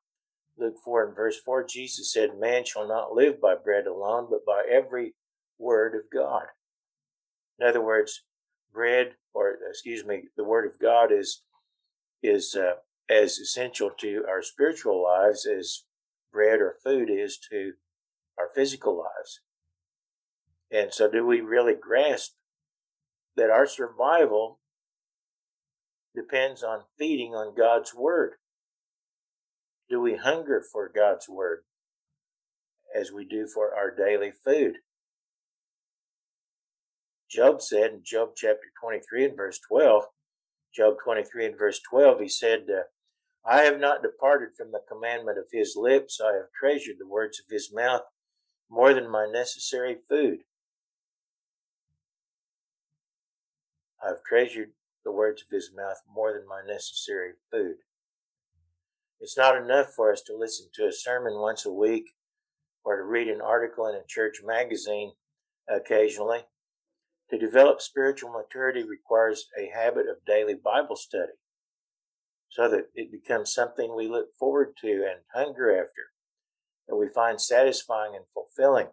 Luke 0.57 0.77
4 0.85 1.09
and 1.09 1.17
verse 1.17 1.41
4, 1.41 1.67
Jesus 1.67 2.13
said, 2.13 2.39
Man 2.39 2.65
shall 2.65 2.87
not 2.87 3.13
live 3.13 3.41
by 3.41 3.57
bread 3.57 3.89
alone, 3.89 4.29
but 4.31 4.47
by 4.47 4.63
every 4.71 5.17
word 5.59 5.97
of 5.97 6.03
God. 6.13 6.45
In 7.59 7.67
other 7.67 7.81
words, 7.81 8.23
bread, 8.73 9.17
or 9.35 9.57
excuse 9.69 10.05
me, 10.05 10.29
the 10.37 10.45
Word 10.45 10.67
of 10.67 10.79
God 10.79 11.11
is 11.11 11.43
is 12.23 12.55
uh, 12.55 12.75
as 13.11 13.39
essential 13.39 13.91
to 13.99 14.25
our 14.29 14.41
spiritual 14.41 15.03
lives 15.03 15.45
as 15.45 15.83
bread 16.33 16.61
or 16.61 16.77
food 16.85 17.11
is 17.11 17.41
to 17.51 17.73
our 18.39 18.51
physical 18.55 18.97
lives. 18.97 19.41
And 20.71 20.95
so, 20.95 21.11
do 21.11 21.27
we 21.27 21.41
really 21.41 21.75
grasp 21.75 22.35
that 23.35 23.51
our 23.51 23.67
survival 23.67 24.61
depends 26.15 26.63
on 26.63 26.83
feeding 26.99 27.35
on 27.35 27.55
God's 27.57 27.95
Word? 27.95 28.33
Do 29.89 30.01
we 30.01 30.17
hunger 30.17 30.63
for 30.73 30.91
God's 30.95 31.29
Word 31.29 31.65
as 32.95 33.13
we 33.13 33.25
do 33.25 33.47
for 33.47 33.75
our 33.75 33.95
daily 33.95 34.33
food? 34.45 34.77
Job 37.31 37.63
said 37.63 37.93
in 37.93 38.01
Job 38.05 38.31
chapter 38.37 38.73
23 38.81 39.25
and 39.25 39.37
verse 39.37 39.59
12, 39.67 40.05
Job 40.75 40.95
23 41.03 41.47
and 41.47 41.59
verse 41.59 41.81
12, 41.81 42.21
he 42.21 42.29
said, 42.29 42.67
uh, 42.69 42.83
I 43.45 43.63
have 43.63 43.81
not 43.81 44.03
departed 44.03 44.51
from 44.57 44.71
the 44.71 44.83
commandment 44.89 45.39
of 45.39 45.47
his 45.51 45.75
lips. 45.77 46.21
I 46.21 46.35
have 46.35 46.53
treasured 46.59 46.97
the 46.99 47.09
words 47.09 47.41
of 47.41 47.47
his 47.51 47.73
mouth 47.75 48.03
more 48.71 48.95
than 48.95 49.11
my 49.11 49.27
necessary 49.27 49.97
food. 50.09 50.41
I 54.03 54.09
have 54.09 54.23
treasured 54.27 54.71
the 55.05 55.13
words 55.13 55.43
of 55.43 55.49
his 55.51 55.71
mouth 55.75 56.01
more 56.13 56.33
than 56.33 56.47
my 56.49 56.63
necessary 56.67 57.33
food. 57.51 57.77
It's 59.21 59.37
not 59.37 59.57
enough 59.57 59.93
for 59.95 60.13
us 60.13 60.23
to 60.23 60.37
listen 60.37 60.67
to 60.75 60.87
a 60.87 60.93
sermon 60.93 61.35
once 61.39 61.65
a 61.65 61.73
week 61.73 62.07
or 62.85 62.97
to 62.97 63.05
read 63.05 63.29
an 63.29 63.41
article 63.41 63.87
in 63.87 63.95
a 63.95 64.07
church 64.07 64.39
magazine 64.45 65.13
occasionally. 65.69 66.41
To 67.31 67.39
develop 67.39 67.81
spiritual 67.81 68.31
maturity 68.31 68.83
requires 68.83 69.49
a 69.59 69.71
habit 69.75 70.07
of 70.09 70.25
daily 70.27 70.55
Bible 70.55 70.97
study 70.97 71.33
so 72.51 72.69
that 72.69 72.89
it 72.95 73.11
becomes 73.11 73.55
something 73.55 73.97
we 73.97 74.09
look 74.09 74.27
forward 74.39 74.75
to 74.83 75.07
and 75.09 75.21
hunger 75.35 75.73
after, 75.73 76.11
that 76.87 76.97
we 76.97 77.09
find 77.09 77.41
satisfying 77.41 78.15
and 78.15 78.27
fulfilling, 78.35 78.89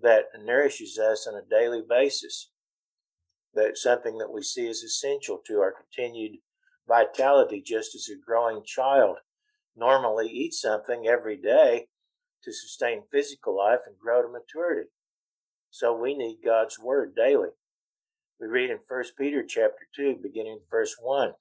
that 0.00 0.26
nourishes 0.40 0.96
us 0.98 1.26
on 1.26 1.34
a 1.34 1.50
daily 1.50 1.82
basis, 1.88 2.52
that's 3.56 3.82
something 3.82 4.18
that 4.18 4.32
we 4.32 4.42
see 4.42 4.68
as 4.68 4.82
essential 4.82 5.40
to 5.46 5.60
our 5.60 5.72
continued 5.72 6.38
vitality, 6.86 7.62
just 7.64 7.94
as 7.94 8.08
a 8.08 8.24
growing 8.24 8.62
child 8.64 9.16
normally 9.76 10.28
eats 10.28 10.60
something 10.60 11.06
every 11.06 11.36
day 11.36 11.88
to 12.42 12.52
sustain 12.52 13.02
physical 13.10 13.56
life 13.56 13.80
and 13.86 13.98
grow 13.98 14.22
to 14.22 14.28
maturity. 14.28 14.88
So 15.70 15.94
we 15.94 16.16
need 16.16 16.38
God's 16.44 16.78
word 16.78 17.14
daily. 17.14 17.50
We 18.40 18.46
read 18.46 18.70
in 18.70 18.78
1 18.86 19.04
Peter 19.18 19.42
chapter 19.46 19.86
2, 19.94 20.18
beginning 20.22 20.60
verse 20.70 20.96
1. 21.00 21.32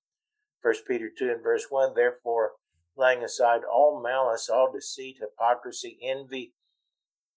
1 0.62 0.74
Peter 0.88 1.10
2 1.18 1.30
and 1.30 1.44
verse 1.44 1.68
1, 1.70 1.94
therefore, 1.96 2.52
laying 2.98 3.24
aside 3.24 3.62
all 3.72 4.02
malice, 4.02 4.50
all 4.50 4.72
deceit, 4.72 5.18
hypocrisy, 5.20 5.98
envy, 6.02 6.54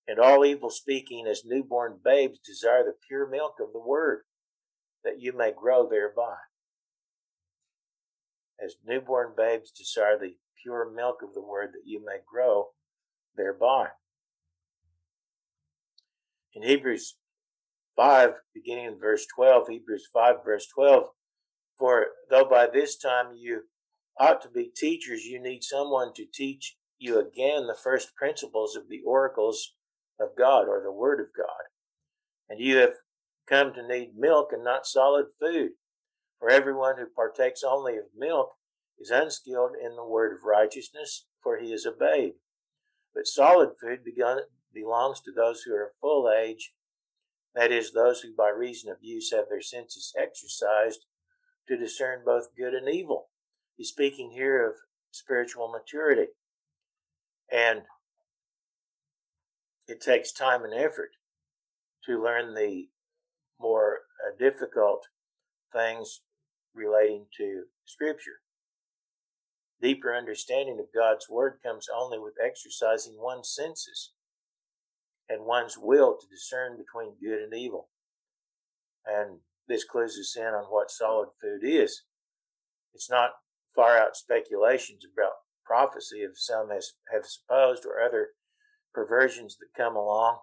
and 0.06 0.18
all 0.18 0.44
evil 0.44 0.70
speaking, 0.70 1.26
as 1.26 1.44
newborn 1.44 1.98
babes 2.02 2.38
desire 2.38 2.84
the 2.84 2.94
pure 3.06 3.28
milk 3.28 3.56
of 3.60 3.72
the 3.72 3.80
word, 3.80 4.22
that 5.04 5.20
you 5.20 5.36
may 5.36 5.52
grow 5.52 5.88
thereby. 5.88 6.36
As 8.62 8.76
newborn 8.84 9.34
babes 9.36 9.70
desire 9.70 10.18
the 10.18 10.36
pure 10.62 10.90
milk 10.90 11.22
of 11.22 11.34
the 11.34 11.42
word, 11.42 11.70
that 11.72 11.86
you 11.86 12.04
may 12.04 12.18
grow 12.26 12.68
thereby 13.36 13.88
in 16.54 16.68
Hebrews 16.68 17.16
5, 17.96 18.30
beginning 18.54 18.86
in 18.86 18.98
verse 18.98 19.26
12, 19.34 19.68
Hebrews 19.68 20.08
5, 20.12 20.36
verse 20.44 20.66
12, 20.74 21.04
for 21.78 22.06
though 22.30 22.44
by 22.44 22.66
this 22.66 22.96
time 22.96 23.34
you 23.36 23.62
ought 24.18 24.42
to 24.42 24.48
be 24.48 24.70
teachers, 24.74 25.24
you 25.24 25.40
need 25.40 25.62
someone 25.62 26.12
to 26.14 26.24
teach 26.32 26.76
you 26.98 27.20
again 27.20 27.66
the 27.66 27.78
first 27.80 28.16
principles 28.16 28.76
of 28.76 28.88
the 28.88 29.00
oracles 29.06 29.74
of 30.20 30.30
God 30.36 30.66
or 30.68 30.82
the 30.82 30.92
Word 30.92 31.20
of 31.20 31.26
God. 31.36 31.70
And 32.48 32.60
you 32.60 32.76
have 32.78 32.94
come 33.48 33.72
to 33.74 33.86
need 33.86 34.16
milk 34.16 34.50
and 34.52 34.64
not 34.64 34.86
solid 34.86 35.26
food. 35.40 35.70
For 36.38 36.50
everyone 36.50 36.98
who 36.98 37.06
partakes 37.06 37.62
only 37.66 37.96
of 37.96 38.04
milk 38.16 38.50
is 38.98 39.10
unskilled 39.10 39.72
in 39.80 39.96
the 39.96 40.04
word 40.04 40.32
of 40.32 40.44
righteousness, 40.44 41.26
for 41.42 41.58
he 41.58 41.72
is 41.72 41.86
a 41.86 41.92
babe. 41.92 42.34
But 43.14 43.26
solid 43.26 43.70
food 43.80 44.04
begun, 44.04 44.40
belongs 44.72 45.20
to 45.22 45.32
those 45.32 45.62
who 45.62 45.74
are 45.74 45.84
of 45.84 45.90
full 46.00 46.30
age, 46.30 46.72
that 47.54 47.72
is, 47.72 47.92
those 47.92 48.20
who 48.20 48.34
by 48.36 48.50
reason 48.50 48.90
of 48.90 48.98
use 49.00 49.32
have 49.32 49.46
their 49.48 49.62
senses 49.62 50.12
exercised 50.16 51.06
to 51.66 51.76
discern 51.76 52.22
both 52.24 52.54
good 52.56 52.74
and 52.74 52.88
evil. 52.88 53.30
He's 53.76 53.88
speaking 53.88 54.32
here 54.32 54.64
of 54.68 54.74
spiritual 55.10 55.68
maturity. 55.68 56.32
And 57.50 57.82
it 59.88 60.00
takes 60.00 60.30
time 60.30 60.64
and 60.64 60.74
effort 60.74 61.10
to 62.04 62.22
learn 62.22 62.54
the 62.54 62.88
more 63.60 64.00
uh, 64.24 64.36
difficult 64.38 65.06
things 65.72 66.20
relating 66.74 67.26
to 67.36 67.64
Scripture. 67.84 68.40
Deeper 69.80 70.14
understanding 70.14 70.78
of 70.80 70.86
God's 70.94 71.28
Word 71.28 71.58
comes 71.64 71.86
only 71.94 72.18
with 72.18 72.34
exercising 72.44 73.14
one's 73.16 73.54
senses 73.54 74.12
and 75.28 75.44
one's 75.44 75.76
will 75.78 76.16
to 76.18 76.26
discern 76.26 76.76
between 76.76 77.14
good 77.22 77.42
and 77.42 77.54
evil. 77.54 77.88
And 79.06 79.38
this 79.68 79.84
clues 79.84 80.18
us 80.18 80.36
in 80.36 80.54
on 80.54 80.64
what 80.64 80.90
solid 80.90 81.28
food 81.40 81.60
is. 81.62 82.02
It's 82.94 83.10
not 83.10 83.32
far 83.74 83.98
out 83.98 84.16
speculations 84.16 85.04
about 85.04 85.32
prophecy 85.64 86.22
of 86.22 86.32
some 86.34 86.70
has, 86.70 86.94
have 87.12 87.26
supposed 87.26 87.84
or 87.84 88.02
other 88.02 88.28
perversions 88.94 89.56
that 89.58 89.76
come 89.76 89.94
along 89.94 90.38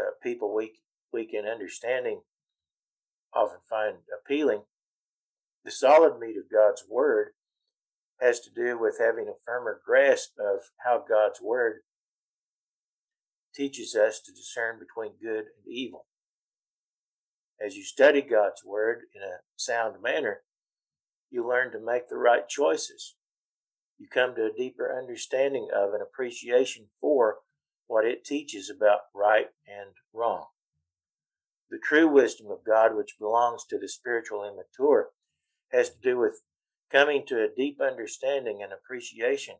uh, 0.00 0.10
people 0.22 0.54
weak, 0.54 0.82
weak 1.12 1.30
in 1.32 1.46
understanding 1.46 2.22
often 3.34 3.58
find 3.68 3.96
appealing. 4.18 4.62
The 5.64 5.70
solid 5.70 6.18
meat 6.18 6.36
of 6.36 6.50
God's 6.50 6.84
Word 6.88 7.30
has 8.20 8.40
to 8.40 8.50
do 8.50 8.78
with 8.78 8.98
having 8.98 9.28
a 9.28 9.38
firmer 9.44 9.80
grasp 9.84 10.32
of 10.38 10.60
how 10.84 11.04
God's 11.06 11.40
Word 11.40 11.80
teaches 13.54 13.94
us 13.94 14.20
to 14.20 14.32
discern 14.32 14.78
between 14.78 15.12
good 15.22 15.46
and 15.46 15.66
evil. 15.66 16.06
As 17.64 17.76
you 17.76 17.84
study 17.84 18.22
God's 18.22 18.64
Word 18.64 19.02
in 19.14 19.22
a 19.22 19.40
sound 19.56 20.02
manner, 20.02 20.42
you 21.30 21.46
learn 21.46 21.72
to 21.72 21.80
make 21.80 22.08
the 22.08 22.16
right 22.16 22.48
choices. 22.48 23.14
You 23.98 24.08
come 24.08 24.34
to 24.34 24.46
a 24.46 24.56
deeper 24.56 24.96
understanding 24.96 25.68
of 25.74 25.92
and 25.92 26.02
appreciation 26.02 26.86
for 27.00 27.36
what 27.90 28.04
it 28.04 28.24
teaches 28.24 28.70
about 28.70 29.00
right 29.12 29.48
and 29.66 29.90
wrong. 30.14 30.46
The 31.70 31.80
true 31.82 32.06
wisdom 32.06 32.46
of 32.48 32.64
God, 32.64 32.94
which 32.94 33.18
belongs 33.18 33.64
to 33.68 33.78
the 33.78 33.88
spiritual 33.88 34.44
immature, 34.44 35.08
has 35.72 35.90
to 35.90 36.00
do 36.00 36.16
with 36.16 36.42
coming 36.88 37.26
to 37.26 37.42
a 37.42 37.48
deep 37.54 37.80
understanding 37.80 38.62
and 38.62 38.72
appreciation 38.72 39.56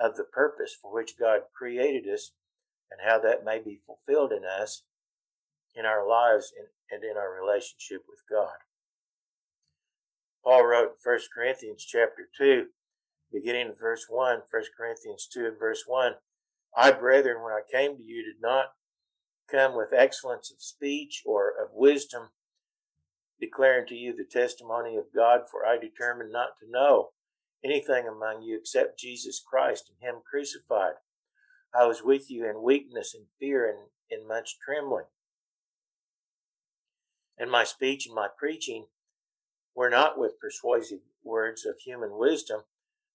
of 0.00 0.16
the 0.16 0.24
purpose 0.24 0.76
for 0.80 0.92
which 0.92 1.18
God 1.18 1.42
created 1.56 2.12
us 2.12 2.32
and 2.90 3.00
how 3.08 3.20
that 3.20 3.44
may 3.44 3.60
be 3.60 3.78
fulfilled 3.86 4.32
in 4.32 4.42
us 4.44 4.82
in 5.72 5.86
our 5.86 6.06
lives 6.06 6.52
and 6.90 7.04
in 7.04 7.16
our 7.16 7.32
relationship 7.32 8.02
with 8.08 8.22
God. 8.28 8.58
Paul 10.42 10.66
wrote 10.66 10.96
in 11.06 11.12
1 11.12 11.18
Corinthians 11.32 11.84
chapter 11.84 12.28
2, 12.36 12.66
beginning 13.32 13.68
in 13.68 13.74
verse 13.74 14.06
1, 14.08 14.42
1 14.50 14.62
Corinthians 14.76 15.28
2 15.32 15.46
and 15.46 15.58
verse 15.58 15.84
1, 15.86 16.14
I, 16.76 16.92
brethren, 16.92 17.42
when 17.42 17.52
I 17.52 17.62
came 17.70 17.96
to 17.96 18.02
you, 18.02 18.24
did 18.24 18.40
not 18.40 18.66
come 19.50 19.76
with 19.76 19.92
excellence 19.92 20.50
of 20.52 20.62
speech 20.62 21.22
or 21.26 21.48
of 21.48 21.70
wisdom, 21.72 22.28
declaring 23.40 23.86
to 23.88 23.94
you 23.94 24.14
the 24.14 24.24
testimony 24.24 24.96
of 24.96 25.12
God, 25.14 25.42
for 25.50 25.66
I 25.66 25.78
determined 25.78 26.32
not 26.32 26.58
to 26.60 26.70
know 26.70 27.10
anything 27.64 28.06
among 28.06 28.42
you 28.42 28.56
except 28.56 28.98
Jesus 28.98 29.42
Christ 29.44 29.90
and 29.90 30.08
Him 30.08 30.22
crucified. 30.28 30.94
I 31.74 31.86
was 31.86 32.02
with 32.02 32.30
you 32.30 32.48
in 32.48 32.62
weakness 32.62 33.14
and 33.14 33.26
fear 33.38 33.68
and 33.68 33.88
in 34.10 34.26
much 34.26 34.58
trembling. 34.64 35.06
And 37.38 37.50
my 37.50 37.64
speech 37.64 38.06
and 38.06 38.14
my 38.14 38.28
preaching 38.36 38.86
were 39.74 39.90
not 39.90 40.18
with 40.18 40.40
persuasive 40.40 41.00
words 41.22 41.64
of 41.64 41.76
human 41.84 42.18
wisdom, 42.18 42.62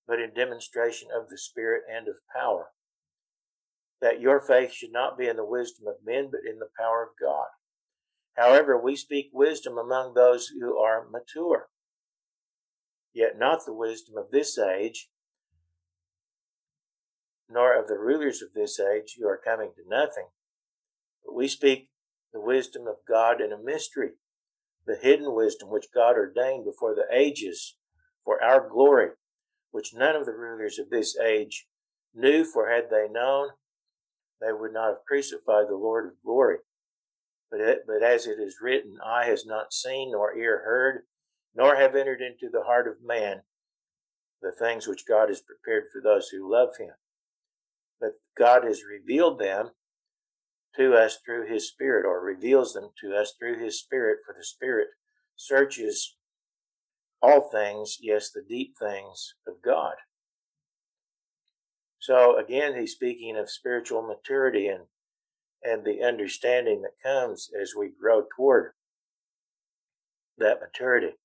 but 0.07 0.19
in 0.19 0.33
demonstration 0.33 1.09
of 1.15 1.29
the 1.29 1.37
Spirit 1.37 1.83
and 1.91 2.07
of 2.07 2.15
power 2.33 2.69
that 4.01 4.21
your 4.21 4.39
faith 4.39 4.73
should 4.73 4.91
not 4.91 5.17
be 5.17 5.27
in 5.27 5.37
the 5.37 5.45
wisdom 5.45 5.87
of 5.87 6.05
men, 6.05 6.29
but 6.31 6.41
in 6.49 6.59
the 6.59 6.69
power 6.77 7.03
of 7.03 7.09
God. 7.19 7.47
However, 8.35 8.77
we 8.77 8.95
speak 8.95 9.29
wisdom 9.31 9.77
among 9.77 10.13
those 10.13 10.47
who 10.47 10.77
are 10.77 11.07
mature, 11.09 11.69
yet 13.13 13.37
not 13.37 13.65
the 13.65 13.73
wisdom 13.73 14.15
of 14.17 14.31
this 14.31 14.57
age, 14.59 15.09
nor 17.49 17.79
of 17.79 17.87
the 17.87 17.97
rulers 17.97 18.41
of 18.41 18.53
this 18.53 18.79
age 18.79 19.15
who 19.17 19.27
are 19.27 19.39
coming 19.43 19.71
to 19.75 19.87
nothing. 19.87 20.27
But 21.23 21.35
we 21.35 21.47
speak 21.47 21.89
the 22.33 22.41
wisdom 22.41 22.87
of 22.87 22.97
God 23.07 23.39
in 23.39 23.53
a 23.53 23.57
mystery, 23.57 24.11
the 24.85 24.97
hidden 25.01 25.33
wisdom 25.33 25.69
which 25.69 25.93
God 25.93 26.15
ordained 26.17 26.65
before 26.65 26.93
the 26.93 27.07
ages 27.15 27.77
for 28.25 28.43
our 28.43 28.67
glory, 28.67 29.11
which 29.71 29.93
none 29.93 30.15
of 30.15 30.25
the 30.25 30.33
rulers 30.33 30.77
of 30.77 30.89
this 30.89 31.17
age 31.17 31.67
knew, 32.13 32.43
for 32.43 32.69
had 32.69 32.89
they 32.89 33.07
known, 33.09 33.49
they 34.45 34.53
would 34.53 34.73
not 34.73 34.89
have 34.89 35.05
crucified 35.07 35.67
the 35.67 35.75
Lord 35.75 36.05
of 36.05 36.21
glory. 36.23 36.57
But, 37.49 37.61
it, 37.61 37.79
but 37.87 38.03
as 38.03 38.27
it 38.27 38.39
is 38.39 38.57
written, 38.61 38.97
eye 39.03 39.25
has 39.25 39.45
not 39.45 39.73
seen, 39.73 40.11
nor 40.11 40.35
ear 40.35 40.61
heard, 40.65 41.03
nor 41.55 41.75
have 41.75 41.95
entered 41.95 42.21
into 42.21 42.49
the 42.51 42.63
heart 42.63 42.87
of 42.87 43.03
man 43.03 43.41
the 44.41 44.51
things 44.51 44.87
which 44.87 45.07
God 45.07 45.29
has 45.29 45.41
prepared 45.41 45.85
for 45.91 46.01
those 46.01 46.29
who 46.29 46.51
love 46.51 46.77
him. 46.77 46.93
But 47.99 48.11
God 48.37 48.63
has 48.65 48.81
revealed 48.83 49.39
them 49.39 49.71
to 50.75 50.93
us 50.95 51.17
through 51.25 51.47
his 51.51 51.69
Spirit, 51.69 52.05
or 52.05 52.19
reveals 52.19 52.73
them 52.73 52.89
to 53.01 53.15
us 53.15 53.33
through 53.39 53.63
his 53.63 53.79
Spirit, 53.79 54.19
for 54.25 54.35
the 54.37 54.43
Spirit 54.43 54.89
searches 55.35 56.17
all 57.21 57.49
things, 57.49 57.97
yes, 58.01 58.29
the 58.29 58.43
deep 58.47 58.73
things 58.77 59.35
of 59.47 59.55
God. 59.63 59.95
So 62.05 62.37
again, 62.37 62.79
he's 62.79 62.91
speaking 62.91 63.35
of 63.35 63.49
spiritual 63.49 64.03
maturity 64.03 64.67
and 64.67 64.83
and 65.63 65.83
the 65.83 66.03
understanding 66.03 66.83
that 66.83 67.01
comes 67.01 67.49
as 67.59 67.73
we 67.75 67.89
grow 67.99 68.25
toward 68.35 68.73
that 70.37 70.59
maturity. 70.61 71.15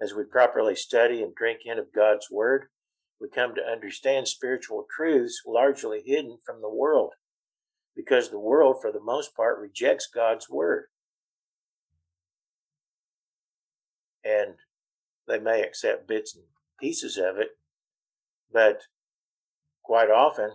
As 0.00 0.14
we 0.14 0.24
properly 0.24 0.74
study 0.74 1.22
and 1.22 1.34
drink 1.34 1.60
in 1.66 1.78
of 1.78 1.92
God's 1.94 2.30
Word, 2.30 2.68
we 3.20 3.28
come 3.28 3.54
to 3.54 3.60
understand 3.60 4.26
spiritual 4.26 4.86
truths 4.96 5.42
largely 5.46 6.02
hidden 6.02 6.38
from 6.46 6.62
the 6.62 6.74
world, 6.74 7.12
because 7.94 8.30
the 8.30 8.38
world, 8.38 8.76
for 8.80 8.90
the 8.90 9.02
most 9.02 9.36
part, 9.36 9.58
rejects 9.58 10.08
God's 10.12 10.48
Word. 10.48 10.86
And 14.24 14.54
they 15.28 15.38
may 15.38 15.60
accept 15.60 16.08
bits 16.08 16.34
and 16.34 16.44
pieces 16.80 17.18
of 17.18 17.36
it, 17.36 17.50
but 18.50 18.84
Quite 19.84 20.10
often, 20.10 20.52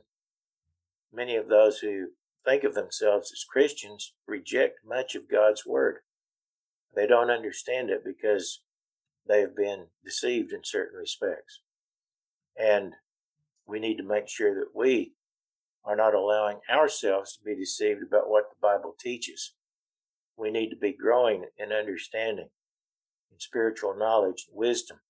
many 1.13 1.35
of 1.35 1.47
those 1.47 1.79
who 1.79 2.07
think 2.43 2.63
of 2.63 2.73
themselves 2.73 3.31
as 3.31 3.43
Christians 3.43 4.13
reject 4.27 4.79
much 4.83 5.13
of 5.13 5.29
God's 5.29 5.67
Word. 5.67 5.99
They 6.95 7.05
don't 7.05 7.29
understand 7.29 7.91
it 7.91 8.03
because 8.03 8.61
they 9.27 9.41
have 9.41 9.55
been 9.55 9.85
deceived 10.03 10.51
in 10.51 10.61
certain 10.63 10.97
respects. 10.97 11.61
And 12.57 12.93
we 13.67 13.79
need 13.79 13.97
to 13.97 14.03
make 14.03 14.27
sure 14.27 14.55
that 14.55 14.75
we 14.75 15.13
are 15.85 15.95
not 15.95 16.15
allowing 16.15 16.61
ourselves 16.67 17.37
to 17.37 17.43
be 17.43 17.55
deceived 17.55 18.01
about 18.01 18.31
what 18.31 18.49
the 18.49 18.59
Bible 18.59 18.95
teaches. 18.99 19.53
We 20.35 20.49
need 20.49 20.71
to 20.71 20.75
be 20.75 20.91
growing 20.91 21.45
in 21.55 21.71
understanding, 21.71 22.49
in 23.31 23.39
spiritual 23.39 23.95
knowledge, 23.95 24.47
and 24.49 24.57
wisdom 24.57 25.01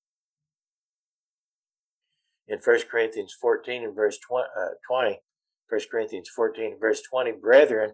in 2.50 2.60
1 2.60 2.80
Corinthians 2.92 3.34
14 3.40 3.84
and 3.84 3.96
verse 3.96 4.18
20, 4.18 4.48
uh, 4.60 4.70
20 4.88 5.22
1 5.70 5.82
Corinthians 5.92 6.30
14 6.30 6.78
verse 6.80 7.02
20, 7.10 7.34
brethren, 7.34 7.94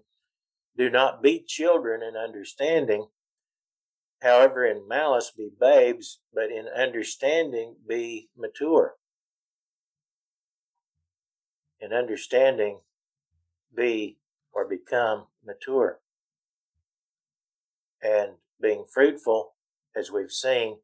do 0.78 0.90
not 0.90 1.22
be 1.22 1.44
children 1.46 2.02
in 2.02 2.16
understanding, 2.16 3.08
however, 4.22 4.66
in 4.66 4.88
malice 4.88 5.32
be 5.36 5.50
babes, 5.60 6.22
but 6.34 6.46
in 6.46 6.68
understanding 6.68 7.76
be 7.88 8.30
mature. 8.38 8.96
In 11.80 11.94
understanding 11.94 12.80
be 13.76 14.18
or 14.54 14.68
become 14.68 15.26
mature. 15.46 16.00
And 18.02 18.36
being 18.62 18.86
fruitful, 18.90 19.54
as 19.96 20.12
we've 20.12 20.32
seen, 20.32 20.78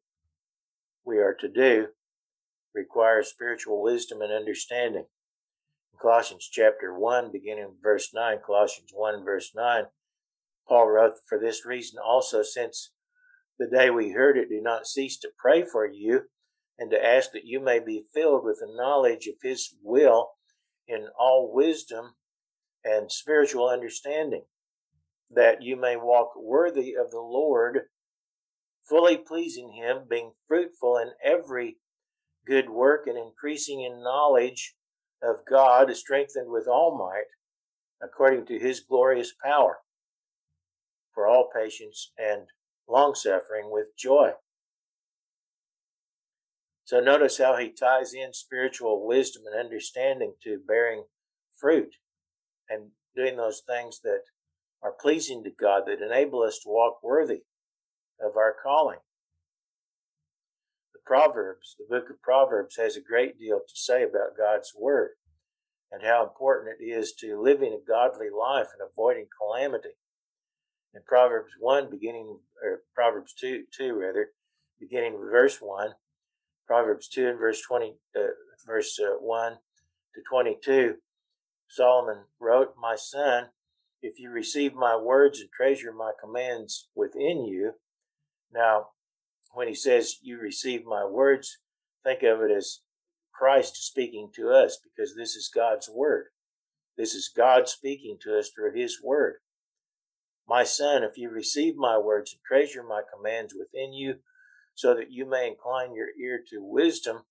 we 1.04 1.18
are 1.18 1.34
to 1.34 1.48
do 1.48 1.88
requires 2.74 3.28
spiritual 3.28 3.82
wisdom 3.82 4.20
and 4.20 4.32
understanding. 4.32 5.06
In 5.92 5.98
Colossians 6.00 6.48
chapter 6.50 6.98
1, 6.98 7.30
beginning 7.32 7.76
verse 7.82 8.10
9, 8.14 8.38
Colossians 8.44 8.90
1, 8.92 9.24
verse 9.24 9.52
9, 9.54 9.84
Paul 10.68 10.88
wrote, 10.88 11.14
For 11.28 11.38
this 11.38 11.66
reason 11.66 11.98
also, 11.98 12.42
since 12.42 12.92
the 13.58 13.68
day 13.68 13.90
we 13.90 14.10
heard 14.10 14.38
it, 14.38 14.48
do 14.48 14.60
not 14.60 14.86
cease 14.86 15.18
to 15.18 15.30
pray 15.38 15.64
for 15.64 15.86
you 15.86 16.22
and 16.78 16.90
to 16.90 17.04
ask 17.04 17.32
that 17.32 17.46
you 17.46 17.60
may 17.60 17.78
be 17.78 18.04
filled 18.14 18.44
with 18.44 18.58
the 18.60 18.74
knowledge 18.74 19.26
of 19.26 19.34
his 19.42 19.74
will 19.82 20.30
in 20.88 21.08
all 21.18 21.52
wisdom 21.52 22.14
and 22.84 23.12
spiritual 23.12 23.68
understanding, 23.68 24.44
that 25.30 25.62
you 25.62 25.76
may 25.76 25.96
walk 25.96 26.32
worthy 26.36 26.94
of 26.94 27.10
the 27.10 27.20
Lord, 27.20 27.82
fully 28.88 29.16
pleasing 29.16 29.72
him, 29.72 30.06
being 30.08 30.32
fruitful 30.48 30.96
in 30.96 31.12
every 31.24 31.76
good 32.46 32.70
work 32.70 33.06
and 33.06 33.18
increasing 33.18 33.82
in 33.82 34.02
knowledge 34.02 34.74
of 35.22 35.36
God 35.48 35.90
is 35.90 36.00
strengthened 36.00 36.50
with 36.50 36.66
all 36.66 36.96
might 36.98 37.30
according 38.02 38.46
to 38.46 38.58
his 38.58 38.80
glorious 38.80 39.32
power 39.44 39.78
for 41.14 41.26
all 41.26 41.48
patience 41.54 42.10
and 42.18 42.48
long 42.88 43.14
suffering 43.14 43.70
with 43.70 43.96
joy. 43.96 44.32
So 46.84 47.00
notice 47.00 47.38
how 47.38 47.56
he 47.56 47.70
ties 47.70 48.12
in 48.12 48.32
spiritual 48.32 49.06
wisdom 49.06 49.44
and 49.46 49.58
understanding 49.58 50.34
to 50.42 50.60
bearing 50.66 51.04
fruit 51.58 51.94
and 52.68 52.90
doing 53.14 53.36
those 53.36 53.62
things 53.66 54.00
that 54.02 54.22
are 54.82 54.92
pleasing 54.92 55.44
to 55.44 55.50
God 55.50 55.84
that 55.86 56.04
enable 56.04 56.42
us 56.42 56.58
to 56.58 56.68
walk 56.68 57.02
worthy 57.02 57.42
of 58.20 58.36
our 58.36 58.54
calling. 58.62 58.98
Proverbs, 61.04 61.76
the 61.78 61.86
book 61.88 62.10
of 62.10 62.22
Proverbs, 62.22 62.76
has 62.76 62.96
a 62.96 63.00
great 63.00 63.38
deal 63.38 63.58
to 63.58 63.74
say 63.74 64.02
about 64.02 64.36
God's 64.36 64.72
Word 64.78 65.10
and 65.90 66.02
how 66.02 66.22
important 66.22 66.76
it 66.80 66.84
is 66.84 67.12
to 67.20 67.40
living 67.40 67.72
a 67.72 67.86
godly 67.86 68.28
life 68.30 68.68
and 68.72 68.88
avoiding 68.88 69.26
calamity. 69.38 69.96
In 70.94 71.02
Proverbs 71.06 71.52
1, 71.58 71.90
beginning, 71.90 72.38
or 72.62 72.82
Proverbs 72.94 73.34
2, 73.38 73.64
2 73.76 73.94
rather, 73.94 74.28
beginning 74.78 75.18
verse 75.30 75.58
1, 75.60 75.90
Proverbs 76.66 77.08
2 77.08 77.28
and 77.28 77.38
verse 77.38 77.60
20, 77.62 77.94
uh, 78.16 78.20
verse 78.66 78.98
uh, 78.98 79.16
1 79.18 79.52
to 80.14 80.20
22, 80.28 80.94
Solomon 81.68 82.24
wrote, 82.40 82.74
My 82.80 82.96
son, 82.96 83.48
if 84.02 84.18
you 84.18 84.30
receive 84.30 84.74
my 84.74 84.96
words 84.96 85.40
and 85.40 85.50
treasure 85.50 85.92
my 85.92 86.12
commands 86.20 86.88
within 86.94 87.44
you. 87.44 87.72
Now, 88.52 88.88
when 89.52 89.68
he 89.68 89.74
says 89.74 90.16
you 90.22 90.38
receive 90.38 90.84
my 90.84 91.04
words, 91.04 91.58
think 92.04 92.22
of 92.22 92.40
it 92.40 92.50
as 92.50 92.80
Christ 93.34 93.76
speaking 93.76 94.30
to 94.36 94.50
us 94.50 94.78
because 94.82 95.14
this 95.14 95.34
is 95.34 95.50
God's 95.52 95.88
word. 95.88 96.26
This 96.96 97.14
is 97.14 97.30
God 97.34 97.68
speaking 97.68 98.18
to 98.22 98.38
us 98.38 98.50
through 98.50 98.74
his 98.74 99.00
word. 99.02 99.36
My 100.48 100.64
son, 100.64 101.02
if 101.02 101.16
you 101.16 101.30
receive 101.30 101.76
my 101.76 101.98
words 101.98 102.32
and 102.32 102.40
treasure 102.46 102.82
my 102.82 103.02
commands 103.14 103.54
within 103.58 103.92
you, 103.92 104.16
so 104.74 104.94
that 104.94 105.10
you 105.10 105.26
may 105.26 105.48
incline 105.48 105.94
your 105.94 106.08
ear 106.20 106.40
to 106.50 106.58
wisdom 106.62 107.22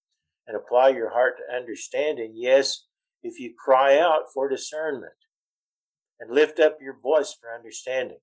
and 0.48 0.56
apply 0.56 0.90
your 0.90 1.12
heart 1.12 1.38
to 1.38 1.56
understanding, 1.56 2.34
yes, 2.36 2.86
if 3.24 3.40
you 3.40 3.54
cry 3.58 3.98
out 4.00 4.24
for 4.34 4.50
discernment 4.50 5.14
and 6.20 6.32
lift 6.32 6.60
up 6.60 6.78
your 6.82 6.98
voice 7.00 7.36
for 7.40 7.54
understanding. 7.54 8.20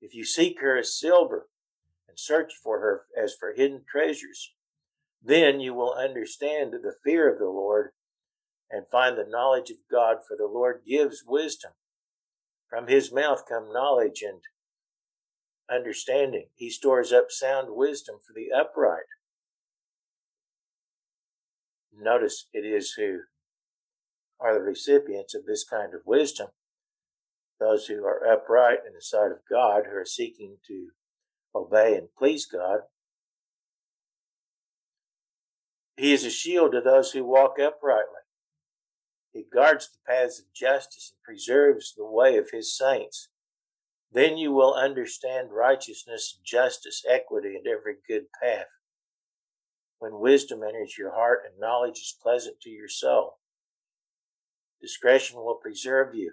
If 0.00 0.14
you 0.14 0.24
seek 0.24 0.60
her 0.60 0.78
as 0.78 0.98
silver 0.98 1.48
and 2.10 2.18
search 2.18 2.52
for 2.62 2.80
her 2.80 3.02
as 3.16 3.34
for 3.38 3.54
hidden 3.54 3.82
treasures, 3.88 4.52
then 5.22 5.60
you 5.60 5.72
will 5.74 5.94
understand 5.94 6.72
the 6.72 6.94
fear 7.04 7.32
of 7.32 7.38
the 7.38 7.46
Lord 7.46 7.90
and 8.70 8.86
find 8.88 9.16
the 9.16 9.24
knowledge 9.28 9.70
of 9.70 9.76
God, 9.90 10.18
for 10.26 10.36
the 10.36 10.46
Lord 10.46 10.82
gives 10.86 11.24
wisdom. 11.26 11.72
From 12.68 12.88
his 12.88 13.12
mouth 13.12 13.44
come 13.48 13.72
knowledge 13.72 14.22
and 14.22 14.40
understanding. 15.70 16.46
He 16.54 16.70
stores 16.70 17.12
up 17.12 17.26
sound 17.30 17.68
wisdom 17.70 18.16
for 18.26 18.32
the 18.32 18.48
upright. 18.52 19.06
Notice 21.96 22.46
it 22.52 22.64
is 22.64 22.94
who 22.96 23.20
are 24.40 24.54
the 24.54 24.60
recipients 24.60 25.34
of 25.34 25.46
this 25.46 25.64
kind 25.64 25.94
of 25.94 26.00
wisdom 26.06 26.48
those 27.60 27.86
who 27.86 28.04
are 28.06 28.26
upright 28.26 28.78
in 28.86 28.94
the 28.94 29.02
sight 29.02 29.30
of 29.30 29.38
God, 29.48 29.84
who 29.84 29.96
are 29.96 30.04
seeking 30.04 30.56
to 30.66 30.88
obey 31.54 31.96
and 31.96 32.08
please 32.16 32.46
God. 32.46 32.80
He 35.96 36.12
is 36.12 36.24
a 36.24 36.30
shield 36.30 36.72
to 36.72 36.80
those 36.80 37.12
who 37.12 37.24
walk 37.24 37.58
uprightly. 37.60 38.06
He 39.32 39.44
guards 39.52 39.88
the 39.88 40.12
paths 40.12 40.40
of 40.40 40.52
justice 40.54 41.12
and 41.12 41.22
preserves 41.22 41.94
the 41.94 42.06
way 42.06 42.36
of 42.36 42.50
his 42.50 42.76
saints. 42.76 43.28
Then 44.12 44.38
you 44.38 44.52
will 44.52 44.74
understand 44.74 45.52
righteousness, 45.52 46.40
justice, 46.44 47.04
equity, 47.08 47.54
and 47.54 47.66
every 47.66 47.96
good 48.08 48.24
path. 48.42 48.66
When 49.98 50.18
wisdom 50.18 50.62
enters 50.62 50.96
your 50.98 51.14
heart 51.14 51.42
and 51.46 51.60
knowledge 51.60 51.98
is 51.98 52.16
pleasant 52.20 52.60
to 52.62 52.70
your 52.70 52.88
soul, 52.88 53.38
discretion 54.80 55.36
will 55.36 55.56
preserve 55.62 56.14
you 56.14 56.32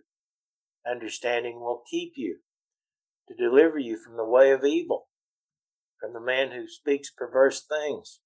understanding 0.90 1.60
will 1.60 1.84
keep 1.90 2.14
you, 2.16 2.38
to 3.28 3.36
deliver 3.36 3.78
you 3.78 3.98
from 3.98 4.18
the 4.18 4.26
way 4.26 4.52
of 4.52 4.64
evil, 4.64 5.08
from 6.00 6.14
the 6.14 6.22
man 6.22 6.52
who 6.52 6.68
speaks 6.68 7.10
perverse 7.10 7.64
things, 7.64 8.20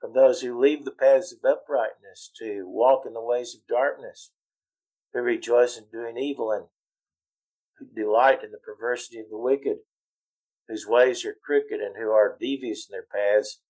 from 0.00 0.12
those 0.12 0.40
who 0.40 0.58
leave 0.58 0.84
the 0.84 0.90
paths 0.90 1.32
of 1.32 1.44
uprightness 1.44 2.30
to 2.38 2.64
walk 2.66 3.04
in 3.06 3.12
the 3.12 3.22
ways 3.22 3.54
of 3.54 3.66
darkness, 3.66 4.32
who 5.12 5.20
rejoice 5.20 5.76
in 5.76 5.84
doing 5.92 6.16
evil 6.16 6.50
and 6.50 6.66
who 7.78 7.86
delight 7.94 8.42
in 8.42 8.50
the 8.50 8.58
perversity 8.58 9.18
of 9.18 9.28
the 9.30 9.38
wicked, 9.38 9.78
whose 10.68 10.86
ways 10.86 11.24
are 11.24 11.36
crooked 11.44 11.80
and 11.80 11.96
who 11.96 12.10
are 12.10 12.36
devious 12.40 12.88
in 12.88 12.92
their 12.92 13.06
paths, 13.12 13.60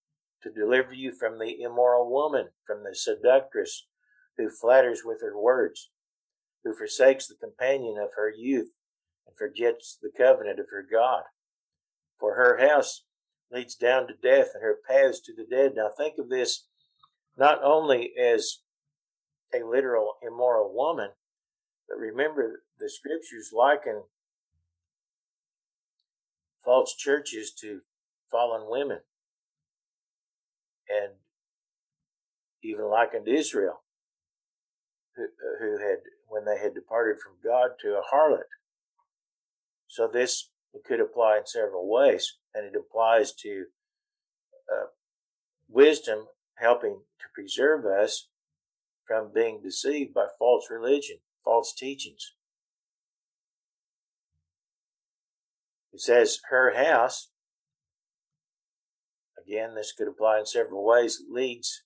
to 0.42 0.50
deliver 0.50 0.92
you 0.92 1.12
from 1.12 1.38
the 1.38 1.62
immoral 1.62 2.10
woman, 2.10 2.48
from 2.66 2.82
the 2.82 2.94
seductress 2.94 3.86
who 4.36 4.50
flatters 4.50 5.02
with 5.04 5.20
her 5.22 5.38
words 5.38 5.90
who 6.64 6.74
forsakes 6.74 7.26
the 7.26 7.34
companion 7.34 7.98
of 7.98 8.10
her 8.16 8.30
youth 8.30 8.70
and 9.26 9.36
forgets 9.36 9.98
the 10.00 10.10
covenant 10.16 10.58
of 10.58 10.66
her 10.70 10.84
God. 10.90 11.22
For 12.18 12.34
her 12.34 12.58
house 12.58 13.04
leads 13.50 13.74
down 13.74 14.06
to 14.06 14.14
death 14.14 14.50
and 14.54 14.62
her 14.62 14.78
paths 14.88 15.20
to 15.20 15.32
the 15.34 15.44
dead. 15.44 15.72
Now 15.76 15.90
think 15.96 16.14
of 16.18 16.28
this 16.28 16.66
not 17.36 17.62
only 17.62 18.12
as 18.20 18.58
a 19.54 19.64
literal 19.64 20.14
immoral 20.22 20.74
woman, 20.74 21.10
but 21.88 21.98
remember 21.98 22.62
the 22.78 22.88
scriptures 22.88 23.50
liken 23.52 24.04
false 26.64 26.94
churches 26.94 27.52
to 27.60 27.80
fallen 28.30 28.70
women 28.70 29.00
and 30.88 31.12
even 32.62 32.88
likened 32.88 33.28
Israel, 33.28 33.82
who, 35.16 35.24
uh, 35.24 35.58
who 35.60 35.78
had 35.78 35.98
when 36.28 36.44
they 36.44 36.58
had 36.58 36.74
departed 36.74 37.16
from 37.20 37.32
God 37.44 37.72
to 37.82 37.98
a 37.98 38.02
harlot. 38.14 38.48
So 39.92 40.08
this 40.08 40.48
could 40.86 41.00
apply 41.00 41.36
in 41.36 41.46
several 41.46 41.86
ways, 41.86 42.38
and 42.54 42.64
it 42.64 42.72
applies 42.74 43.34
to 43.34 43.66
uh, 44.72 44.86
wisdom 45.68 46.28
helping 46.54 47.02
to 47.18 47.26
preserve 47.34 47.84
us 47.84 48.28
from 49.04 49.32
being 49.34 49.60
deceived 49.62 50.14
by 50.14 50.28
false 50.38 50.68
religion, 50.70 51.18
false 51.44 51.74
teachings. 51.74 52.32
It 55.92 56.00
says, 56.00 56.38
her 56.48 56.74
house, 56.74 57.28
again, 59.46 59.74
this 59.74 59.92
could 59.92 60.08
apply 60.08 60.38
in 60.38 60.46
several 60.46 60.86
ways, 60.86 61.20
leads 61.30 61.82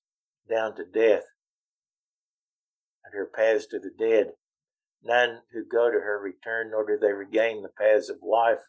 down 0.49 0.77
to 0.77 0.85
death 0.85 1.25
and 3.05 3.15
her 3.15 3.27
paths 3.27 3.67
to 3.67 3.81
the 3.81 3.91
dead. 3.99 4.35
None 5.03 5.41
who 5.53 5.65
go 5.65 5.91
to 5.91 6.01
her 6.01 6.19
return, 6.19 6.71
nor 6.71 6.87
do 6.87 6.99
they 6.99 7.13
regain 7.13 7.63
the 7.63 7.69
paths 7.69 8.09
of 8.09 8.19
life. 8.23 8.61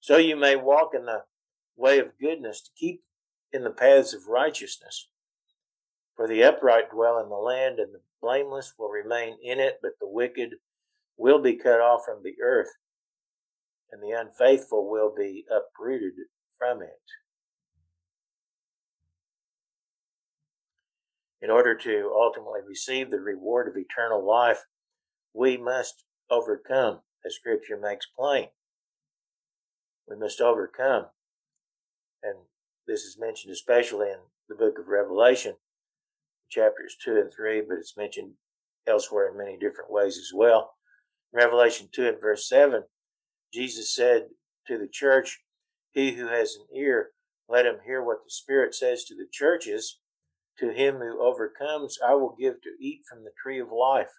So 0.00 0.16
you 0.16 0.36
may 0.36 0.56
walk 0.56 0.90
in 0.94 1.06
the 1.06 1.24
way 1.76 1.98
of 1.98 2.18
goodness 2.20 2.60
to 2.62 2.70
keep 2.78 3.02
in 3.52 3.64
the 3.64 3.70
paths 3.70 4.12
of 4.12 4.26
righteousness. 4.28 5.08
For 6.16 6.28
the 6.28 6.44
upright 6.44 6.90
dwell 6.90 7.18
in 7.18 7.28
the 7.28 7.36
land, 7.36 7.78
and 7.78 7.94
the 7.94 8.00
blameless 8.20 8.74
will 8.78 8.90
remain 8.90 9.38
in 9.42 9.58
it, 9.58 9.78
but 9.82 9.92
the 10.00 10.08
wicked 10.08 10.56
will 11.16 11.40
be 11.40 11.56
cut 11.56 11.80
off 11.80 12.02
from 12.04 12.22
the 12.22 12.36
earth, 12.42 12.70
and 13.90 14.02
the 14.02 14.10
unfaithful 14.10 14.90
will 14.90 15.12
be 15.16 15.44
uprooted 15.50 16.14
from 16.58 16.82
it. 16.82 17.00
in 21.44 21.50
order 21.50 21.74
to 21.74 22.10
ultimately 22.14 22.60
receive 22.66 23.10
the 23.10 23.20
reward 23.20 23.68
of 23.68 23.76
eternal 23.76 24.26
life, 24.26 24.64
we 25.34 25.56
must 25.56 26.04
overcome, 26.30 27.00
as 27.26 27.34
Scripture 27.34 27.76
makes 27.76 28.06
plain. 28.06 28.48
We 30.08 30.16
must 30.16 30.40
overcome. 30.40 31.06
And 32.22 32.36
this 32.86 33.02
is 33.02 33.18
mentioned 33.18 33.52
especially 33.52 34.08
in 34.08 34.18
the 34.48 34.54
book 34.54 34.78
of 34.78 34.88
Revelation, 34.88 35.54
chapters 36.48 36.96
2 37.04 37.16
and 37.16 37.32
3, 37.32 37.62
but 37.68 37.78
it's 37.78 37.96
mentioned 37.96 38.32
elsewhere 38.86 39.30
in 39.30 39.38
many 39.38 39.58
different 39.58 39.90
ways 39.90 40.18
as 40.18 40.30
well. 40.34 40.74
Revelation 41.32 41.88
2 41.92 42.06
and 42.06 42.20
verse 42.20 42.48
7, 42.48 42.84
Jesus 43.52 43.94
said 43.94 44.28
to 44.68 44.78
the 44.78 44.88
church, 44.88 45.40
He 45.92 46.12
who 46.12 46.28
has 46.28 46.54
an 46.54 46.66
ear, 46.78 47.10
let 47.48 47.66
him 47.66 47.76
hear 47.84 48.02
what 48.02 48.18
the 48.24 48.30
Spirit 48.30 48.74
says 48.74 49.04
to 49.04 49.14
the 49.14 49.26
churches. 49.30 49.98
To 50.60 50.70
him 50.70 50.96
who 50.96 51.20
overcomes, 51.20 51.98
I 52.06 52.14
will 52.14 52.36
give 52.38 52.62
to 52.62 52.70
eat 52.80 53.02
from 53.08 53.24
the 53.24 53.32
tree 53.42 53.58
of 53.58 53.72
life, 53.72 54.12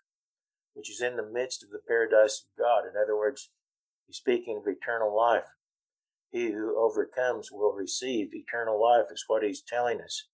which 0.76 0.92
is 0.92 1.02
in 1.02 1.16
the 1.16 1.26
midst 1.26 1.64
of 1.64 1.72
the 1.72 1.80
paradise 1.88 2.46
of 2.46 2.64
God. 2.64 2.84
In 2.84 3.02
other 3.02 3.18
words, 3.18 3.50
he's 4.06 4.18
speaking 4.18 4.58
of 4.58 4.68
eternal 4.68 5.16
life. 5.16 5.48
He 6.32 6.52
who 6.52 6.78
overcomes 6.78 7.50
will 7.52 7.72
receive 7.72 8.34
eternal 8.34 8.80
life, 8.82 9.06
is 9.10 9.24
what 9.28 9.42
he's 9.42 9.64
telling 9.66 10.02
us. 10.02 10.28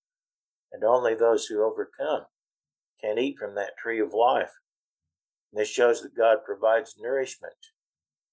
And 0.72 0.84
only 0.84 1.14
those 1.14 1.46
who 1.46 1.64
overcome 1.64 2.26
can 3.00 3.20
eat 3.20 3.38
from 3.38 3.54
that 3.56 3.78
tree 3.78 4.00
of 4.00 4.14
life. 4.14 4.52
And 5.52 5.62
this 5.62 5.70
shows 5.70 6.02
that 6.02 6.18
God 6.18 6.40
provides 6.44 6.96
nourishment, 7.00 7.54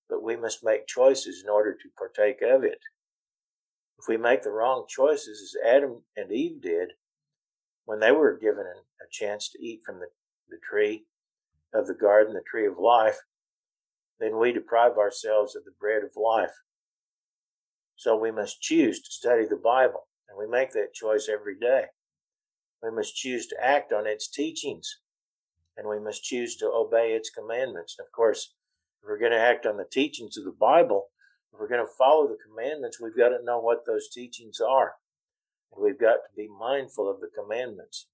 but 0.09 0.23
we 0.23 0.35
must 0.35 0.65
make 0.65 0.87
choices 0.87 1.43
in 1.45 1.51
order 1.51 1.75
to 1.75 1.89
partake 1.97 2.41
of 2.43 2.65
it. 2.65 2.81
If 3.99 4.07
we 4.09 4.17
make 4.17 4.43
the 4.43 4.51
wrong 4.51 4.87
choices, 4.89 5.43
as 5.43 5.75
Adam 5.77 6.05
and 6.17 6.33
Eve 6.33 6.63
did, 6.63 6.93
when 7.85 8.01
they 8.01 8.13
were 8.13 8.39
given 8.39 8.65
a 8.65 9.05
chance 9.11 9.51
to 9.51 9.63
eat 9.63 9.81
from 9.85 9.99
the, 9.99 10.07
the 10.49 10.59
tree 10.63 11.05
of 11.75 11.87
the 11.87 11.95
garden, 11.95 12.35
the 12.35 12.43
tree 12.49 12.67
of 12.67 12.79
life, 12.79 13.19
then 14.21 14.39
we 14.39 14.53
deprive 14.53 14.97
ourselves 14.99 15.55
of 15.55 15.65
the 15.65 15.75
bread 15.79 16.03
of 16.03 16.11
life. 16.17 16.55
So 17.97 18.17
we 18.17 18.31
must 18.31 18.61
choose 18.61 19.01
to 19.03 19.11
study 19.11 19.45
the 19.45 19.57
Bible, 19.57 20.09
and 20.29 20.39
we 20.39 20.47
make 20.47 20.73
that 20.73 20.95
choice 20.95 21.29
every 21.29 21.59
day. 21.59 21.87
We 22.83 22.91
must 22.91 23.17
choose 23.17 23.47
to 23.49 23.57
act 23.63 23.93
on 23.93 24.07
its 24.07 24.29
teachings, 24.29 25.01
and 25.77 25.89
we 25.89 25.99
must 25.99 26.23
choose 26.23 26.57
to 26.57 26.67
obey 26.67 27.13
its 27.13 27.31
commandments. 27.31 27.97
And 27.99 28.07
of 28.07 28.13
course, 28.13 28.55
if 29.03 29.09
we're 29.09 29.19
going 29.19 29.33
to 29.33 29.39
act 29.39 29.67
on 29.67 29.77
the 29.77 29.87
teachings 29.91 30.37
of 30.37 30.45
the 30.45 30.57
Bible, 30.59 31.09
if 31.53 31.61
we're 31.61 31.69
going 31.69 31.85
to 31.85 31.93
follow 31.99 32.29
the 32.29 32.39
commandments, 32.47 33.01
we've 33.01 33.17
got 33.17 33.31
to 33.31 33.45
know 33.45 33.61
what 33.61 33.87
those 33.87 34.09
teachings 34.09 34.61
are 34.61 34.95
and 35.75 35.85
we've 35.85 35.99
got 35.99 36.15
to 36.17 36.37
be 36.37 36.49
mindful 36.49 37.11
of 37.11 37.21
the 37.21 37.29
commandments. 37.29 38.07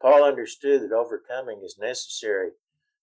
Paul 0.00 0.24
understood 0.24 0.82
that 0.82 0.92
overcoming 0.92 1.62
is 1.64 1.78
necessary 1.78 2.50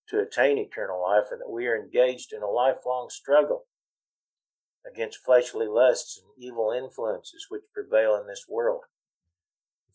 to 0.10 0.20
attain 0.20 0.58
eternal 0.58 1.02
life 1.02 1.26
and 1.32 1.42
that 1.42 1.50
we 1.50 1.68
are 1.68 1.78
engaged 1.78 2.34
in 2.34 2.42
a 2.42 2.48
lifelong 2.48 3.10
struggle 3.10 3.66
against 4.92 5.24
fleshly 5.24 5.68
lusts 5.68 6.20
and 6.20 6.44
evil 6.44 6.72
influences 6.72 7.46
which 7.50 7.62
prevail 7.74 8.16
in 8.16 8.28
this 8.28 8.46
world. 8.50 8.82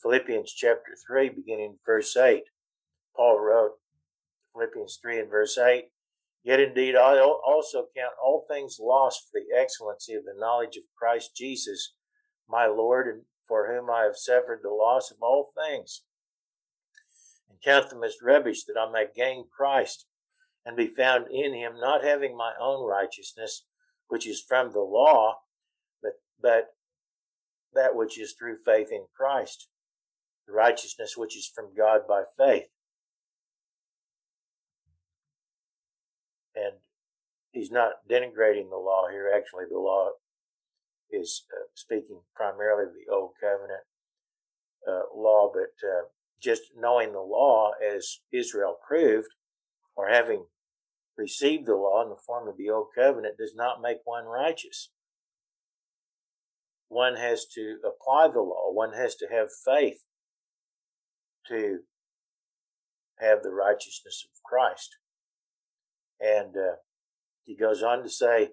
Philippians 0.02 0.52
chapter 0.52 0.92
3, 1.06 1.30
beginning 1.30 1.78
verse 1.84 2.16
8, 2.16 2.42
Paul 3.16 3.40
wrote, 3.40 3.72
Philippians 4.52 4.98
3 5.02 5.20
and 5.20 5.30
verse 5.30 5.58
8, 5.58 5.86
Yet 6.44 6.60
indeed 6.60 6.94
I 6.94 7.18
also 7.20 7.86
count 7.96 8.12
all 8.22 8.44
things 8.46 8.76
lost 8.78 9.22
for 9.30 9.40
the 9.40 9.58
excellency 9.58 10.12
of 10.14 10.24
the 10.24 10.38
knowledge 10.38 10.76
of 10.76 10.84
Christ 10.96 11.34
Jesus, 11.34 11.94
my 12.48 12.66
Lord, 12.66 13.08
and 13.08 13.22
for 13.48 13.66
whom 13.66 13.90
I 13.90 14.02
have 14.02 14.16
suffered 14.16 14.60
the 14.62 14.70
loss 14.70 15.10
of 15.10 15.18
all 15.22 15.50
things, 15.56 16.02
and 17.54 17.62
count 17.62 17.90
them 17.90 18.02
as 18.02 18.16
rubbish 18.22 18.64
that 18.64 18.78
I 18.78 18.90
may 18.90 19.06
gain 19.14 19.44
Christ 19.54 20.06
and 20.64 20.76
be 20.76 20.88
found 20.88 21.26
in 21.30 21.54
him, 21.54 21.74
not 21.78 22.02
having 22.02 22.36
my 22.36 22.52
own 22.60 22.86
righteousness, 22.88 23.64
which 24.08 24.26
is 24.26 24.42
from 24.42 24.72
the 24.72 24.80
law, 24.80 25.36
but, 26.02 26.12
but 26.40 26.68
that 27.74 27.94
which 27.94 28.18
is 28.18 28.32
through 28.32 28.56
faith 28.64 28.88
in 28.90 29.04
Christ, 29.16 29.68
the 30.46 30.52
righteousness 30.52 31.16
which 31.16 31.36
is 31.36 31.50
from 31.54 31.66
God 31.76 32.00
by 32.08 32.22
faith. 32.36 32.68
And 36.56 36.74
he's 37.52 37.70
not 37.70 38.08
denigrating 38.08 38.70
the 38.70 38.76
law 38.76 39.08
here. 39.10 39.30
Actually, 39.34 39.64
the 39.70 39.78
law 39.78 40.10
is 41.10 41.44
uh, 41.52 41.66
speaking 41.74 42.20
primarily 42.34 42.84
of 42.84 42.94
the 42.94 43.12
Old 43.12 43.32
Covenant 43.40 43.82
uh, 44.88 45.02
law, 45.14 45.50
but 45.52 45.86
uh, 45.86 46.04
just 46.44 46.62
knowing 46.76 47.12
the 47.12 47.20
law 47.20 47.72
as 47.82 48.18
Israel 48.32 48.76
proved, 48.86 49.28
or 49.96 50.08
having 50.08 50.44
received 51.16 51.66
the 51.66 51.74
law 51.74 52.02
in 52.02 52.10
the 52.10 52.20
form 52.26 52.48
of 52.48 52.56
the 52.56 52.68
Old 52.70 52.88
Covenant, 52.94 53.38
does 53.38 53.54
not 53.56 53.80
make 53.80 53.98
one 54.04 54.26
righteous. 54.26 54.90
One 56.88 57.16
has 57.16 57.46
to 57.54 57.78
apply 57.84 58.28
the 58.28 58.40
law, 58.40 58.70
one 58.72 58.92
has 58.92 59.14
to 59.16 59.26
have 59.32 59.48
faith 59.64 60.04
to 61.48 61.80
have 63.18 63.42
the 63.42 63.52
righteousness 63.52 64.24
of 64.24 64.42
Christ. 64.44 64.96
And 66.20 66.56
uh, 66.56 66.76
he 67.44 67.56
goes 67.56 67.82
on 67.82 68.02
to 68.02 68.08
say, 68.08 68.50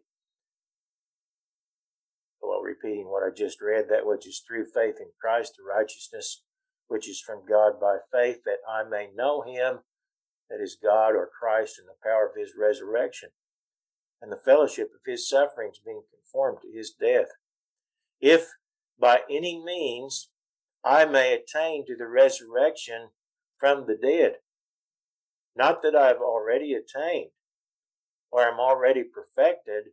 well, 2.42 2.62
repeating 2.62 3.06
what 3.10 3.24
I 3.24 3.30
just 3.36 3.62
read, 3.62 3.86
that 3.90 4.06
which 4.06 4.28
is 4.28 4.44
through 4.46 4.66
faith 4.66 4.96
in 5.00 5.08
Christ, 5.20 5.54
the 5.58 5.64
righteousness 5.64 6.44
which 6.92 7.08
is 7.08 7.22
from 7.22 7.46
God 7.48 7.80
by 7.80 7.98
faith, 8.12 8.44
that 8.44 8.60
I 8.70 8.84
may 8.84 9.08
know 9.16 9.42
him, 9.42 9.80
that 10.50 10.62
is 10.62 10.78
God 10.82 11.16
or 11.16 11.30
Christ, 11.40 11.80
in 11.80 11.86
the 11.86 11.94
power 12.04 12.28
of 12.28 12.36
his 12.36 12.52
resurrection, 12.60 13.30
and 14.22 14.30
the 14.30 14.36
fellowship 14.36 14.90
of 14.94 15.10
his 15.10 15.28
sufferings, 15.28 15.80
being 15.84 16.02
conformed 16.14 16.58
to 16.62 16.78
his 16.78 16.92
death. 16.92 17.30
If 18.20 18.50
by 19.00 19.22
any 19.30 19.64
means 19.64 20.30
I 20.84 21.06
may 21.06 21.34
attain 21.34 21.86
to 21.88 21.96
the 21.96 22.08
resurrection 22.08 23.10
from 23.58 23.86
the 23.88 23.96
dead. 23.96 24.36
Not 25.56 25.82
that 25.84 25.96
I 25.96 26.08
have 26.08 26.22
already 26.22 26.74
attained, 26.74 27.32
or 28.32 28.42
am 28.42 28.60
already 28.60 29.04
perfected, 29.04 29.86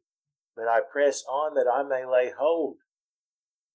but 0.57 0.67
I 0.67 0.81
press 0.81 1.23
on 1.31 1.55
that 1.55 1.71
I 1.73 1.83
may 1.83 2.05
lay 2.05 2.33
hold 2.37 2.79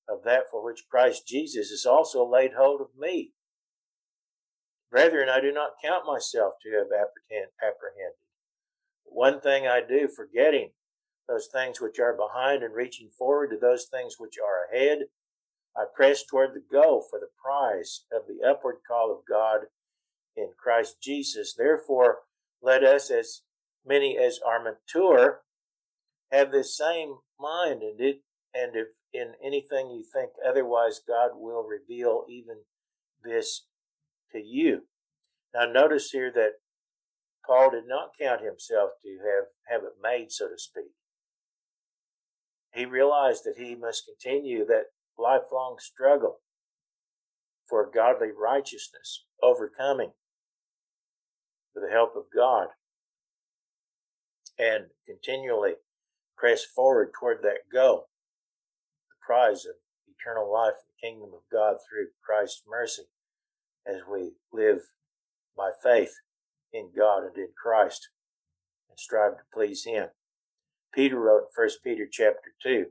of 0.07 0.23
that 0.23 0.43
for 0.51 0.63
which 0.63 0.85
Christ 0.89 1.27
Jesus 1.27 1.69
has 1.69 1.85
also 1.85 2.27
laid 2.27 2.53
hold 2.57 2.81
of 2.81 2.87
me. 2.97 3.31
Brethren, 4.91 5.29
I 5.29 5.41
do 5.41 5.51
not 5.51 5.81
count 5.83 6.05
myself 6.05 6.53
to 6.61 6.71
have 6.77 6.87
apprehended. 6.87 8.15
One 9.05 9.41
thing 9.41 9.67
I 9.67 9.81
do, 9.81 10.07
forgetting 10.07 10.71
those 11.27 11.47
things 11.51 11.79
which 11.79 11.99
are 11.99 12.15
behind 12.15 12.63
and 12.63 12.75
reaching 12.75 13.09
forward 13.17 13.49
to 13.49 13.57
those 13.57 13.85
things 13.85 14.15
which 14.19 14.35
are 14.37 14.67
ahead, 14.71 15.05
I 15.75 15.85
press 15.95 16.23
toward 16.23 16.53
the 16.53 16.63
goal 16.71 17.05
for 17.09 17.19
the 17.19 17.29
prize 17.43 18.05
of 18.11 18.23
the 18.27 18.47
upward 18.47 18.77
call 18.87 19.11
of 19.11 19.25
God 19.27 19.61
in 20.35 20.49
Christ 20.61 20.97
Jesus. 21.01 21.55
Therefore, 21.57 22.19
let 22.61 22.83
us, 22.83 23.09
as 23.09 23.41
many 23.85 24.17
as 24.17 24.39
are 24.45 24.63
mature 24.63 25.41
have 26.31 26.51
this 26.51 26.75
same 26.75 27.17
mind 27.39 27.81
and 27.81 27.99
it 27.99 28.21
and 28.53 28.75
if 28.75 28.87
in 29.13 29.33
anything 29.43 29.91
you 29.91 30.03
think 30.03 30.31
otherwise 30.47 31.01
god 31.05 31.31
will 31.35 31.63
reveal 31.63 32.23
even 32.27 32.57
this 33.23 33.65
to 34.31 34.39
you. 34.39 34.81
Now 35.53 35.65
notice 35.65 36.09
here 36.11 36.31
that 36.33 36.53
paul 37.45 37.71
did 37.71 37.87
not 37.87 38.11
count 38.19 38.41
himself 38.41 38.91
to 39.03 39.17
have 39.19 39.47
have 39.69 39.83
it 39.83 39.93
made 40.01 40.31
so 40.31 40.47
to 40.47 40.57
speak. 40.57 40.91
He 42.73 42.85
realized 42.85 43.43
that 43.45 43.57
he 43.57 43.75
must 43.75 44.05
continue 44.05 44.65
that 44.65 44.85
lifelong 45.17 45.77
struggle 45.79 46.39
for 47.69 47.89
godly 47.93 48.29
righteousness 48.31 49.25
overcoming 49.41 50.11
with 51.73 51.83
the 51.83 51.91
help 51.91 52.15
of 52.15 52.23
god 52.35 52.69
and 54.57 54.85
continually 55.05 55.73
press 56.37 56.63
forward 56.63 57.11
toward 57.17 57.41
that 57.41 57.69
goal, 57.71 58.09
prize 59.25 59.65
of 59.65 59.75
eternal 60.07 60.51
life 60.51 60.73
in 60.73 60.89
the 60.89 61.07
kingdom 61.07 61.29
of 61.33 61.41
God 61.51 61.77
through 61.77 62.07
Christ's 62.25 62.63
mercy 62.67 63.03
as 63.85 64.01
we 64.09 64.33
live 64.51 64.79
by 65.55 65.71
faith 65.83 66.13
in 66.71 66.91
God 66.95 67.23
and 67.23 67.37
in 67.37 67.49
Christ 67.61 68.09
and 68.89 68.99
strive 68.99 69.33
to 69.33 69.43
please 69.53 69.85
Him. 69.85 70.07
Peter 70.93 71.19
wrote 71.19 71.43
in 71.57 71.63
1 71.63 71.69
Peter 71.83 72.07
chapter 72.09 72.53
2, 72.61 72.85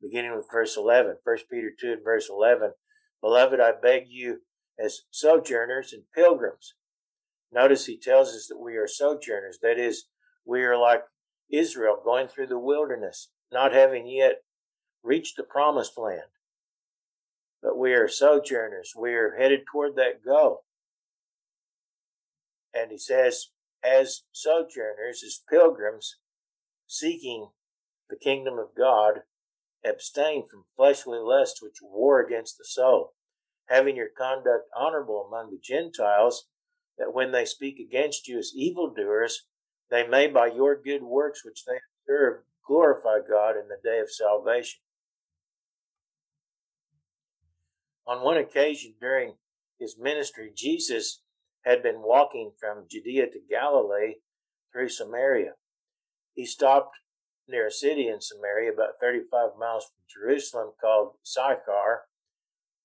beginning 0.00 0.36
with 0.36 0.46
verse 0.50 0.76
11. 0.76 1.16
1 1.24 1.36
Peter 1.50 1.70
2 1.78 1.92
and 1.92 2.04
verse 2.04 2.28
11. 2.30 2.72
Beloved, 3.20 3.60
I 3.60 3.72
beg 3.80 4.04
you 4.08 4.40
as 4.82 5.02
sojourners 5.10 5.92
and 5.92 6.04
pilgrims. 6.14 6.74
Notice 7.52 7.86
he 7.86 7.98
tells 7.98 8.28
us 8.28 8.46
that 8.48 8.60
we 8.60 8.76
are 8.76 8.86
sojourners. 8.86 9.58
That 9.62 9.78
is, 9.78 10.04
we 10.44 10.62
are 10.62 10.78
like 10.78 11.02
Israel 11.50 12.00
going 12.02 12.28
through 12.28 12.46
the 12.46 12.58
wilderness, 12.58 13.30
not 13.52 13.72
having 13.72 14.06
yet 14.06 14.42
reached 15.02 15.36
the 15.36 15.42
promised 15.42 15.98
land. 15.98 16.30
But 17.62 17.78
we 17.78 17.92
are 17.92 18.08
sojourners. 18.08 18.94
We 18.96 19.14
are 19.14 19.36
headed 19.38 19.60
toward 19.70 19.96
that 19.96 20.24
goal. 20.24 20.64
And 22.74 22.90
he 22.90 22.98
says, 22.98 23.48
as 23.84 24.22
sojourners, 24.32 25.22
as 25.24 25.40
pilgrims, 25.48 26.16
seeking 26.86 27.48
the 28.08 28.16
kingdom 28.16 28.58
of 28.58 28.76
God, 28.76 29.22
abstain 29.84 30.46
from 30.48 30.64
fleshly 30.76 31.18
lusts 31.18 31.62
which 31.62 31.78
war 31.82 32.20
against 32.20 32.58
the 32.58 32.64
soul, 32.64 33.14
having 33.66 33.96
your 33.96 34.08
conduct 34.16 34.68
honorable 34.76 35.26
among 35.26 35.50
the 35.50 35.60
Gentiles, 35.62 36.46
that 36.98 37.14
when 37.14 37.32
they 37.32 37.44
speak 37.44 37.78
against 37.78 38.28
you 38.28 38.38
as 38.38 38.52
evildoers, 38.54 39.46
they 39.90 40.06
may, 40.06 40.26
by 40.28 40.46
your 40.46 40.80
good 40.80 41.02
works 41.02 41.44
which 41.44 41.64
they 41.64 41.78
observe, 42.06 42.42
glorify 42.66 43.18
God 43.26 43.56
in 43.56 43.68
the 43.68 43.78
day 43.82 43.98
of 43.98 44.10
salvation. 44.10 44.80
On 48.06 48.22
one 48.22 48.36
occasion 48.36 48.94
during 49.00 49.34
his 49.78 49.96
ministry, 49.98 50.52
Jesus 50.54 51.22
had 51.64 51.82
been 51.82 52.02
walking 52.02 52.52
from 52.58 52.86
Judea 52.90 53.26
to 53.26 53.40
Galilee 53.48 54.16
through 54.72 54.88
Samaria. 54.88 55.52
He 56.34 56.46
stopped 56.46 56.96
near 57.48 57.66
a 57.66 57.72
city 57.72 58.08
in 58.08 58.20
Samaria, 58.20 58.72
about 58.72 59.00
35 59.00 59.50
miles 59.58 59.84
from 59.84 60.04
Jerusalem, 60.08 60.72
called 60.80 61.16
Sychar, 61.22 62.02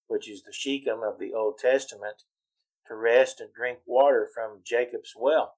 which 0.08 0.30
is 0.30 0.44
the 0.44 0.54
Shechem 0.54 1.02
of 1.04 1.20
the 1.20 1.34
Old 1.34 1.58
Testament, 1.60 2.24
to 2.88 2.96
rest 2.96 3.40
and 3.40 3.54
drink 3.54 3.80
water 3.86 4.28
from 4.34 4.62
Jacob's 4.64 5.14
well. 5.18 5.56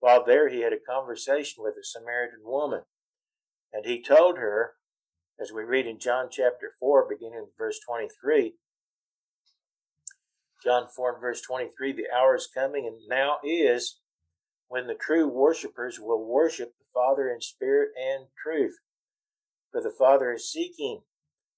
While 0.00 0.24
there, 0.24 0.48
he 0.48 0.60
had 0.60 0.72
a 0.72 0.78
conversation 0.78 1.62
with 1.62 1.74
a 1.74 1.84
Samaritan 1.84 2.40
woman, 2.44 2.82
and 3.72 3.84
he 3.86 4.02
told 4.02 4.38
her, 4.38 4.74
as 5.42 5.52
we 5.52 5.64
read 5.64 5.88
in 5.88 5.98
John 5.98 6.28
chapter 6.30 6.70
4, 6.78 7.08
beginning 7.08 7.38
in 7.38 7.46
verse 7.58 7.80
23, 7.84 8.54
John 10.62 10.86
4 10.94 11.14
and 11.14 11.20
verse 11.20 11.40
23, 11.40 11.92
the 11.92 12.06
hour 12.16 12.36
is 12.36 12.46
coming 12.46 12.86
and 12.86 13.08
now 13.08 13.38
is 13.42 13.98
when 14.68 14.86
the 14.86 14.94
true 14.94 15.26
worshippers 15.26 15.98
will 16.00 16.24
worship 16.24 16.74
the 16.78 16.84
Father 16.94 17.28
in 17.28 17.40
spirit 17.40 17.88
and 18.00 18.26
truth. 18.40 18.76
For 19.72 19.82
the 19.82 19.90
Father 19.90 20.32
is 20.32 20.48
seeking 20.48 21.00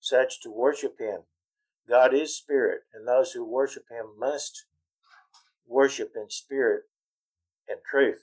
such 0.01 0.41
to 0.41 0.51
worship 0.51 0.99
him. 0.99 1.25
God 1.87 2.15
is 2.15 2.35
spirit, 2.35 2.83
and 2.95 3.07
those 3.07 3.33
who 3.33 3.45
worship 3.45 3.85
him 3.91 4.19
must 4.19 4.65
worship 5.67 6.13
in 6.17 6.31
spirit 6.31 6.85
and 7.69 7.81
truth. 7.91 8.23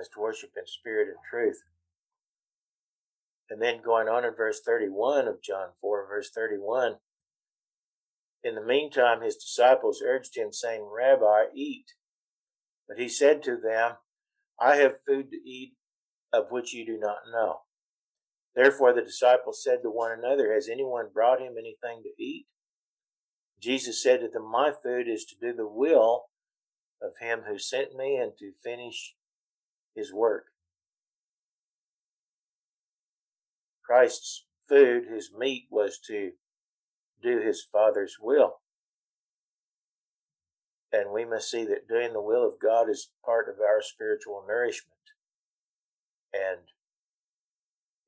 Must 0.00 0.16
worship 0.16 0.52
in 0.56 0.66
spirit 0.66 1.08
and 1.08 1.18
truth. 1.28 1.62
And 3.50 3.60
then 3.60 3.82
going 3.84 4.08
on 4.08 4.24
in 4.24 4.34
verse 4.34 4.60
31 4.64 5.28
of 5.28 5.42
John 5.42 5.68
4, 5.78 6.06
verse 6.08 6.30
31, 6.34 6.94
In 8.42 8.54
the 8.54 8.64
meantime, 8.64 9.20
his 9.20 9.36
disciples 9.36 10.02
urged 10.02 10.38
him, 10.38 10.52
saying, 10.52 10.88
Rabbi, 10.90 11.52
eat. 11.54 11.84
But 12.88 12.98
he 12.98 13.10
said 13.10 13.42
to 13.42 13.58
them, 13.58 13.96
I 14.58 14.76
have 14.76 15.04
food 15.06 15.30
to 15.32 15.36
eat 15.36 15.74
of 16.32 16.50
which 16.50 16.72
you 16.72 16.86
do 16.86 16.98
not 16.98 17.28
know. 17.30 17.62
Therefore 18.54 18.94
the 18.94 19.02
disciples 19.02 19.62
said 19.62 19.82
to 19.82 19.90
one 19.90 20.12
another, 20.18 20.54
Has 20.54 20.68
anyone 20.68 21.10
brought 21.12 21.40
him 21.40 21.54
anything 21.58 22.02
to 22.04 22.22
eat? 22.22 22.46
Jesus 23.60 24.02
said 24.02 24.20
to 24.20 24.28
them, 24.28 24.50
My 24.50 24.72
food 24.72 25.08
is 25.08 25.26
to 25.26 25.34
do 25.38 25.54
the 25.54 25.68
will 25.68 26.24
of 27.02 27.12
him 27.20 27.42
who 27.46 27.58
sent 27.58 27.94
me 27.94 28.16
and 28.16 28.32
to 28.38 28.52
finish 28.64 29.14
his 29.94 30.12
work. 30.12 30.46
Christ's 33.84 34.46
food, 34.68 35.04
his 35.12 35.30
meat, 35.36 35.66
was 35.70 35.98
to 36.06 36.32
do 37.22 37.40
his 37.40 37.62
Father's 37.62 38.16
will. 38.20 38.60
And 40.92 41.12
we 41.12 41.24
must 41.24 41.50
see 41.50 41.64
that 41.64 41.88
doing 41.88 42.12
the 42.12 42.22
will 42.22 42.46
of 42.46 42.60
God 42.60 42.88
is 42.88 43.10
part 43.24 43.48
of 43.48 43.56
our 43.60 43.80
spiritual 43.80 44.44
nourishment. 44.46 44.94
And 46.32 46.60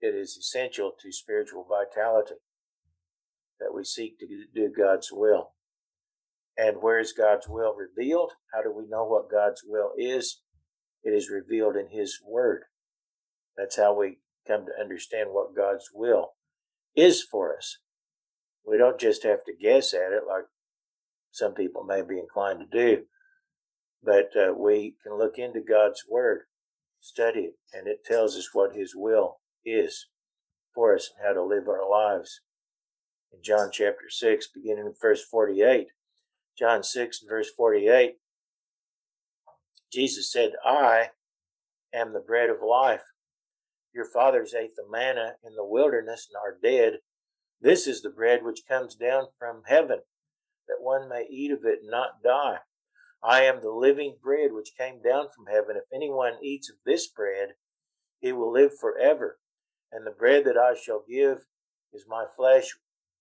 it 0.01 0.15
is 0.15 0.37
essential 0.37 0.93
to 1.01 1.13
spiritual 1.13 1.67
vitality 1.69 2.41
that 3.61 3.75
we 3.75 3.85
seek 3.85 4.19
to 4.19 4.27
do 4.53 4.73
God's 4.77 5.11
will. 5.13 5.53
And 6.57 6.83
where 6.83 6.99
is 6.99 7.13
God's 7.13 7.49
will 7.49 7.75
revealed? 7.75 8.33
How 8.53 8.63
do 8.63 8.73
we 8.73 8.87
know 8.87 9.05
what 9.05 9.31
God's 9.31 9.63
will 9.65 9.93
is? 9.97 10.42
It 11.05 11.11
is 11.11 11.31
revealed 11.31 11.77
in 11.77 11.89
His 11.89 12.21
Word. 12.25 12.63
That's 13.57 13.77
how 13.77 13.95
we 13.99 14.19
come 14.47 14.67
to 14.67 14.81
understand 14.81 15.31
what 15.31 15.57
God's 15.57 15.91
will 15.93 16.33
is 16.97 17.23
for 17.23 17.57
us. 17.57 17.79
We 18.67 18.79
don't 18.79 19.01
just 19.01 19.25
have 19.25 19.45
to 19.45 19.53
guess 19.61 19.93
at 19.93 20.13
it 20.13 20.23
like 20.29 20.45
some 21.31 21.55
people 21.55 21.85
may 21.85 22.03
be 22.03 22.19
inclined 22.19 22.61
to 22.61 22.67
do, 22.67 23.05
but 24.03 24.31
uh, 24.37 24.53
we 24.53 24.97
can 25.03 25.19
look 25.19 25.39
into 25.39 25.61
God's 25.61 26.05
Word, 26.09 26.43
study 27.01 27.41
it, 27.41 27.55
and 27.73 27.89
it 27.89 28.05
tells 28.05 28.37
us 28.37 28.51
what 28.53 28.77
His 28.77 28.95
will 28.95 29.41
is 29.65 30.07
for 30.75 30.95
us 30.95 31.11
and 31.17 31.27
how 31.27 31.35
to 31.35 31.43
live 31.43 31.69
our 31.69 31.89
lives. 31.89 32.41
In 33.33 33.43
John 33.43 33.71
chapter 33.73 34.09
6, 34.11 34.49
beginning 34.55 34.87
in 34.87 34.95
verse 35.01 35.25
48, 35.25 35.89
John 36.59 36.83
6 36.83 37.23
and 37.23 37.29
verse 37.31 37.51
48, 37.57 38.17
Jesus 39.93 40.33
said, 40.33 40.53
I 40.65 41.11
am 41.95 42.13
the 42.13 42.21
bread 42.21 42.49
of 42.49 42.57
life. 42.67 43.03
Your 43.95 44.07
fathers 44.07 44.55
ate 44.55 44.75
the 44.75 44.89
manna 44.91 45.35
in 45.45 45.55
the 45.55 45.67
wilderness 45.67 46.29
and 46.29 46.37
are 46.37 46.59
dead. 46.63 47.01
This 47.61 47.87
is 47.87 48.01
the 48.01 48.11
bread 48.11 48.43
which 48.43 48.67
comes 48.67 48.95
down 48.95 49.27
from 49.39 49.63
heaven, 49.67 50.01
that 50.67 50.81
one 50.81 51.09
may 51.09 51.27
eat 51.31 51.53
of 51.53 51.65
it 51.65 51.81
and 51.83 51.91
not 51.91 52.23
die. 52.25 52.59
I 53.23 53.43
am 53.43 53.61
the 53.61 53.71
living 53.71 54.17
bread 54.23 54.53
which 54.53 54.77
came 54.77 55.01
down 55.03 55.27
from 55.35 55.47
heaven. 55.47 55.77
If 55.77 55.85
anyone 55.95 56.35
eats 56.43 56.71
of 56.71 56.77
this 56.85 57.07
bread, 57.07 57.51
he 58.21 58.33
will 58.33 58.53
live 58.53 58.73
forever. 58.81 59.39
And 59.93 60.07
the 60.07 60.11
bread 60.11 60.45
that 60.47 60.57
I 60.57 60.75
shall 60.75 61.05
give 61.09 61.45
is 61.93 62.07
my 62.09 62.25
flesh, 62.37 62.75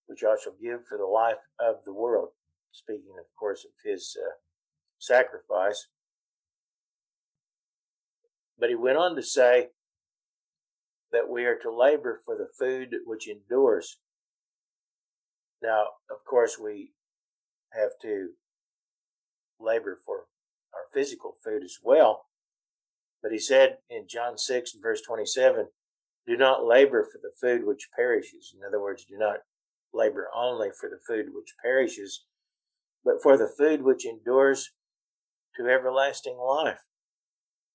which 0.07 0.23
I 0.23 0.35
shall 0.41 0.55
give 0.61 0.87
for 0.87 0.97
the 0.97 1.05
life 1.05 1.43
of 1.59 1.83
the 1.85 1.93
world. 1.93 2.29
Speaking, 2.71 3.15
of 3.19 3.25
course, 3.37 3.65
of 3.65 3.71
his 3.83 4.15
uh, 4.17 4.31
sacrifice. 4.97 5.87
But 8.61 8.69
he 8.69 8.75
went 8.75 8.99
on 8.99 9.15
to 9.15 9.23
say 9.23 9.69
that 11.11 11.27
we 11.27 11.45
are 11.45 11.57
to 11.63 11.75
labor 11.75 12.21
for 12.23 12.37
the 12.37 12.47
food 12.59 12.95
which 13.05 13.27
endures. 13.27 13.97
Now, 15.63 15.85
of 16.11 16.23
course, 16.29 16.59
we 16.63 16.93
have 17.73 17.89
to 18.03 18.29
labor 19.59 19.97
for 20.05 20.25
our 20.75 20.85
physical 20.93 21.33
food 21.43 21.63
as 21.63 21.77
well. 21.83 22.27
But 23.23 23.31
he 23.31 23.39
said 23.39 23.77
in 23.89 24.05
John 24.07 24.37
6 24.37 24.75
and 24.75 24.83
verse 24.83 25.01
27, 25.01 25.69
do 26.27 26.37
not 26.37 26.63
labor 26.63 27.03
for 27.11 27.17
the 27.17 27.33
food 27.41 27.65
which 27.65 27.89
perishes. 27.95 28.53
In 28.55 28.63
other 28.63 28.79
words, 28.79 29.05
do 29.05 29.17
not 29.17 29.37
labor 29.91 30.27
only 30.35 30.69
for 30.69 30.87
the 30.87 30.99
food 31.07 31.33
which 31.33 31.55
perishes, 31.63 32.25
but 33.03 33.23
for 33.23 33.37
the 33.37 33.51
food 33.57 33.81
which 33.81 34.05
endures 34.05 34.71
to 35.57 35.67
everlasting 35.67 36.37
life, 36.37 36.81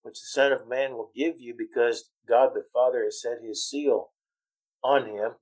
which 0.07 0.21
the 0.21 0.40
Son 0.40 0.53
of 0.53 0.69
Man 0.69 0.92
will 0.92 1.11
give 1.16 1.40
you 1.40 1.53
because 1.59 2.11
God 2.29 2.51
the 2.55 2.62
Father 2.73 3.03
has 3.03 3.21
set 3.21 3.38
his 3.42 3.69
seal 3.69 4.11
on 4.85 5.09
him. 5.09 5.33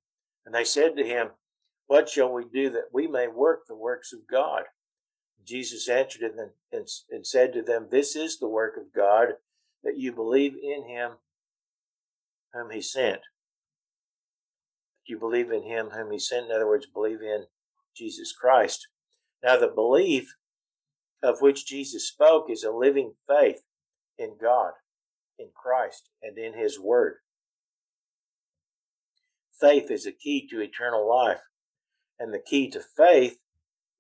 And 0.46 0.54
they 0.54 0.64
said 0.64 0.96
to 0.96 1.04
him, 1.04 1.28
What 1.86 2.08
shall 2.08 2.32
we 2.32 2.44
do 2.50 2.70
that 2.70 2.88
we 2.90 3.06
may 3.06 3.28
work 3.28 3.66
the 3.68 3.76
works 3.76 4.14
of 4.14 4.20
God? 4.28 4.62
Jesus 5.46 5.86
answered 5.86 6.34
them 6.34 6.52
and, 6.72 6.88
and 7.10 7.26
said 7.26 7.52
to 7.52 7.62
them, 7.62 7.88
This 7.90 8.16
is 8.16 8.38
the 8.38 8.48
work 8.48 8.78
of 8.78 8.94
God, 8.96 9.34
that 9.82 9.98
you 9.98 10.12
believe 10.12 10.54
in 10.54 10.88
him 10.88 11.12
whom 12.54 12.70
he 12.70 12.80
sent. 12.80 13.20
You 15.06 15.18
believe 15.18 15.50
in 15.50 15.64
him 15.64 15.90
whom 15.90 16.10
he 16.10 16.18
sent. 16.18 16.46
In 16.46 16.52
other 16.52 16.66
words, 16.66 16.86
believe 16.86 17.20
in 17.20 17.44
Jesus 17.94 18.32
Christ. 18.32 18.88
Now, 19.42 19.58
the 19.58 19.68
belief 19.68 20.36
of 21.22 21.42
which 21.42 21.66
Jesus 21.66 22.08
spoke 22.08 22.46
is 22.48 22.64
a 22.64 22.70
living 22.70 23.12
faith 23.28 23.60
in 24.18 24.36
God, 24.40 24.72
in 25.38 25.48
Christ, 25.54 26.10
and 26.22 26.38
in 26.38 26.54
his 26.54 26.78
word. 26.78 27.16
Faith 29.60 29.90
is 29.90 30.06
a 30.06 30.12
key 30.12 30.46
to 30.50 30.60
eternal 30.60 31.08
life, 31.08 31.42
and 32.18 32.32
the 32.32 32.42
key 32.44 32.70
to 32.70 32.80
faith 32.80 33.38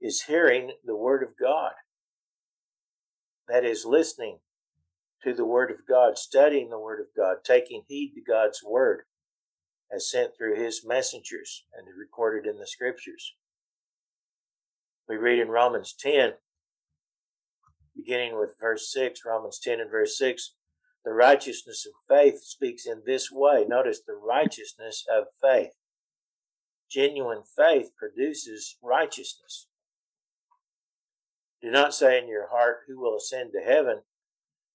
is 0.00 0.22
hearing 0.22 0.72
the 0.84 0.96
word 0.96 1.22
of 1.22 1.34
God. 1.40 1.72
That 3.48 3.64
is 3.64 3.84
listening 3.84 4.38
to 5.24 5.34
the 5.34 5.44
Word 5.44 5.70
of 5.70 5.86
God, 5.88 6.18
studying 6.18 6.68
the 6.68 6.78
Word 6.78 7.00
of 7.00 7.06
God, 7.16 7.38
taking 7.44 7.82
heed 7.88 8.12
to 8.14 8.20
God's 8.20 8.60
Word 8.64 9.04
as 9.94 10.10
sent 10.10 10.32
through 10.36 10.56
His 10.56 10.82
messengers 10.86 11.64
and 11.76 11.86
recorded 11.98 12.48
in 12.48 12.58
the 12.58 12.66
Scriptures. 12.66 13.34
We 15.08 15.16
read 15.16 15.38
in 15.38 15.48
Romans 15.48 15.94
10, 15.98 16.34
beginning 18.04 18.38
with 18.38 18.56
verse 18.60 18.92
6, 18.92 19.20
Romans 19.24 19.58
10 19.62 19.80
and 19.80 19.90
verse 19.90 20.18
6, 20.18 20.54
the 21.04 21.12
righteousness 21.12 21.86
of 21.86 21.92
faith 22.08 22.42
speaks 22.42 22.86
in 22.86 23.02
this 23.06 23.30
way. 23.30 23.64
Notice 23.66 24.00
the 24.06 24.14
righteousness 24.14 25.04
of 25.10 25.24
faith. 25.40 25.72
Genuine 26.90 27.42
faith 27.56 27.90
produces 27.96 28.76
righteousness. 28.82 29.68
Do 31.62 31.70
not 31.70 31.94
say 31.94 32.18
in 32.18 32.28
your 32.28 32.48
heart, 32.50 32.80
Who 32.86 33.00
will 33.00 33.16
ascend 33.16 33.52
to 33.52 33.60
heaven? 33.60 34.02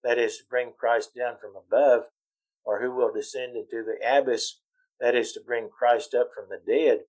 that 0.03 0.17
is 0.17 0.37
to 0.37 0.43
bring 0.49 0.71
Christ 0.77 1.11
down 1.13 1.35
from 1.39 1.51
above, 1.55 2.03
or 2.63 2.81
who 2.81 2.91
will 2.91 3.13
descend 3.13 3.55
into 3.55 3.83
the 3.83 3.97
abyss, 4.01 4.59
that 4.99 5.15
is 5.15 5.33
to 5.33 5.41
bring 5.45 5.69
Christ 5.69 6.13
up 6.13 6.29
from 6.33 6.45
the 6.49 6.61
dead. 6.65 6.99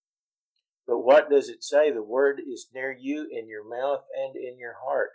But 0.87 0.99
what 0.99 1.31
does 1.31 1.49
it 1.49 1.63
say? 1.63 1.91
The 1.91 2.03
word 2.03 2.41
is 2.41 2.69
near 2.75 2.91
you 2.93 3.29
in 3.31 3.49
your 3.49 3.69
mouth 3.69 4.03
and 4.17 4.35
in 4.35 4.59
your 4.59 4.75
heart. 4.85 5.11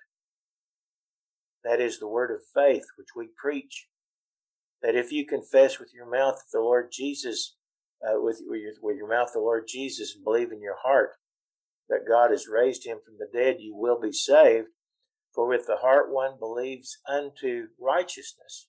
That 1.66 1.82
is 1.82 2.00
the 2.00 2.08
word 2.08 2.32
of 2.32 2.42
faith 2.54 2.86
which 2.98 3.10
we 3.16 3.30
preach. 3.36 3.88
That 4.82 4.96
if 4.96 5.12
you 5.12 5.26
confess 5.26 5.80
with 5.80 5.92
your 5.94 6.10
mouth 6.10 6.40
the 6.54 6.60
Lord 6.60 6.90
Jesus, 6.94 7.56
uh, 8.04 8.22
with, 8.22 8.42
with, 8.46 8.62
your, 8.62 8.74
with 8.82 8.98
your 8.98 9.10
mouth 9.10 9.32
the 9.34 9.40
Lord 9.40 9.66
Jesus, 9.68 10.14
and 10.16 10.24
believe 10.24 10.52
in 10.52 10.62
your 10.62 10.78
heart 10.84 11.12
that 11.90 12.08
God 12.08 12.30
has 12.32 12.48
raised 12.48 12.86
him 12.86 12.98
from 13.04 13.16
the 13.18 13.28
dead, 13.38 13.58
you 13.60 13.76
will 13.76 14.00
be 14.00 14.12
saved. 14.12 14.68
For 15.34 15.48
with 15.48 15.66
the 15.68 15.78
heart 15.78 16.12
one 16.12 16.38
believes 16.40 17.00
unto 17.10 17.68
righteousness. 17.80 18.68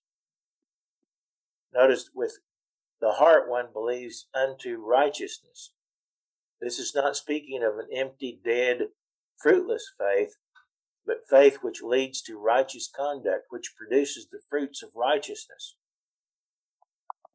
Notice 1.72 2.10
with 2.14 2.38
the 3.00 3.12
heart 3.12 3.48
one 3.48 3.66
believes 3.72 4.26
unto 4.34 4.76
righteousness. 4.76 5.72
This 6.60 6.78
is 6.78 6.94
not 6.94 7.16
speaking 7.16 7.62
of 7.62 7.78
an 7.78 7.88
empty, 7.94 8.40
dead, 8.42 8.88
fruitless 9.40 9.92
faith, 9.98 10.36
but 11.06 11.28
faith 11.30 11.58
which 11.62 11.82
leads 11.82 12.20
to 12.22 12.38
righteous 12.38 12.90
conduct, 12.94 13.44
which 13.50 13.74
produces 13.76 14.26
the 14.30 14.40
fruits 14.50 14.82
of 14.82 14.90
righteousness. 14.96 15.76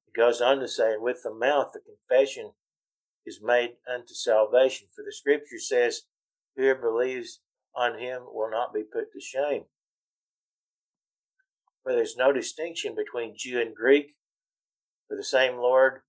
It 0.08 0.20
goes 0.20 0.42
on 0.42 0.60
to 0.60 0.68
say, 0.68 0.94
and 0.94 1.02
with 1.02 1.24
the 1.24 1.34
mouth 1.34 1.72
the 1.74 1.80
confession 1.80 2.52
is 3.26 3.40
made 3.42 3.76
unto 3.92 4.14
salvation. 4.14 4.88
For 4.94 5.04
the 5.04 5.14
scripture 5.14 5.60
says, 5.60 6.02
Whoever 6.58 6.82
believes 6.82 7.40
on 7.74 7.98
him 7.98 8.24
will 8.26 8.52
not 8.52 8.74
be 8.74 8.84
put 8.84 9.14
to 9.14 9.22
shame. 9.22 9.64
For 11.84 11.94
there's 11.94 12.18
no 12.18 12.34
distinction 12.34 12.94
between 12.94 13.36
Jew 13.38 13.60
and 13.60 13.74
Greek, 13.74 14.12
for 15.08 15.16
the 15.16 15.24
same 15.24 15.58
Lord 15.58 16.02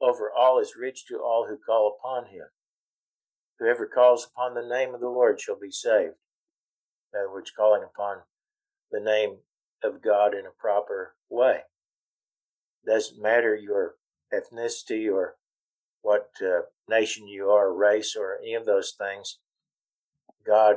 over 0.00 0.30
all 0.32 0.60
is 0.60 0.76
rich 0.78 1.06
to 1.06 1.18
all 1.18 1.46
who 1.48 1.56
call 1.56 1.96
upon 1.98 2.26
him. 2.26 2.46
Whoever 3.58 3.86
calls 3.86 4.26
upon 4.26 4.54
the 4.54 4.66
name 4.66 4.94
of 4.94 5.00
the 5.00 5.08
Lord 5.08 5.40
shall 5.40 5.58
be 5.58 5.70
saved. 5.70 6.14
In 7.14 7.20
other 7.20 7.32
words, 7.32 7.52
calling 7.56 7.84
upon 7.84 8.18
the 8.90 9.00
name 9.00 9.38
of 9.84 10.02
God 10.02 10.34
in 10.34 10.46
a 10.46 10.60
proper 10.60 11.14
way. 11.30 11.60
Doesn't 12.84 13.22
matter 13.22 13.54
your 13.54 13.94
ethnicity 14.32 15.10
or 15.12 15.36
what 16.02 16.30
uh, 16.42 16.62
nation 16.88 17.28
you 17.28 17.50
are, 17.50 17.72
race, 17.72 18.16
or 18.18 18.38
any 18.42 18.54
of 18.54 18.66
those 18.66 18.94
things. 18.98 19.38
God 20.44 20.76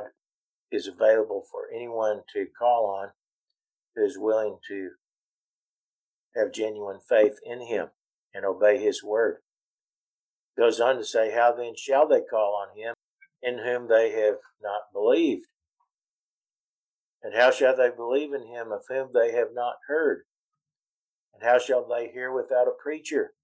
is 0.70 0.86
available 0.86 1.44
for 1.50 1.62
anyone 1.74 2.22
to 2.32 2.46
call 2.58 2.86
on 2.86 3.08
who 3.94 4.04
is 4.04 4.16
willing 4.18 4.58
to 4.68 4.90
have 6.36 6.52
genuine 6.52 7.00
faith 7.06 7.38
in 7.44 7.66
him 7.66 7.88
and 8.32 8.44
obey 8.44 8.78
his 8.78 9.02
word. 9.02 9.38
Goes 10.56 10.80
on 10.80 10.96
to 10.96 11.04
say, 11.04 11.32
How 11.32 11.52
then 11.52 11.74
shall 11.76 12.06
they 12.06 12.20
call 12.20 12.54
on 12.54 12.78
him 12.78 12.94
in 13.42 13.58
whom 13.58 13.88
they 13.88 14.10
have 14.12 14.36
not 14.62 14.92
believed? 14.92 15.46
And 17.22 17.34
how 17.34 17.50
shall 17.50 17.76
they 17.76 17.90
believe 17.90 18.32
in 18.32 18.46
him 18.46 18.70
of 18.70 18.82
whom 18.88 19.10
they 19.12 19.32
have 19.32 19.48
not 19.52 19.76
heard? 19.88 20.24
And 21.34 21.42
how 21.42 21.58
shall 21.58 21.86
they 21.86 22.08
hear 22.08 22.32
without 22.32 22.68
a 22.68 22.82
preacher? 22.82 23.34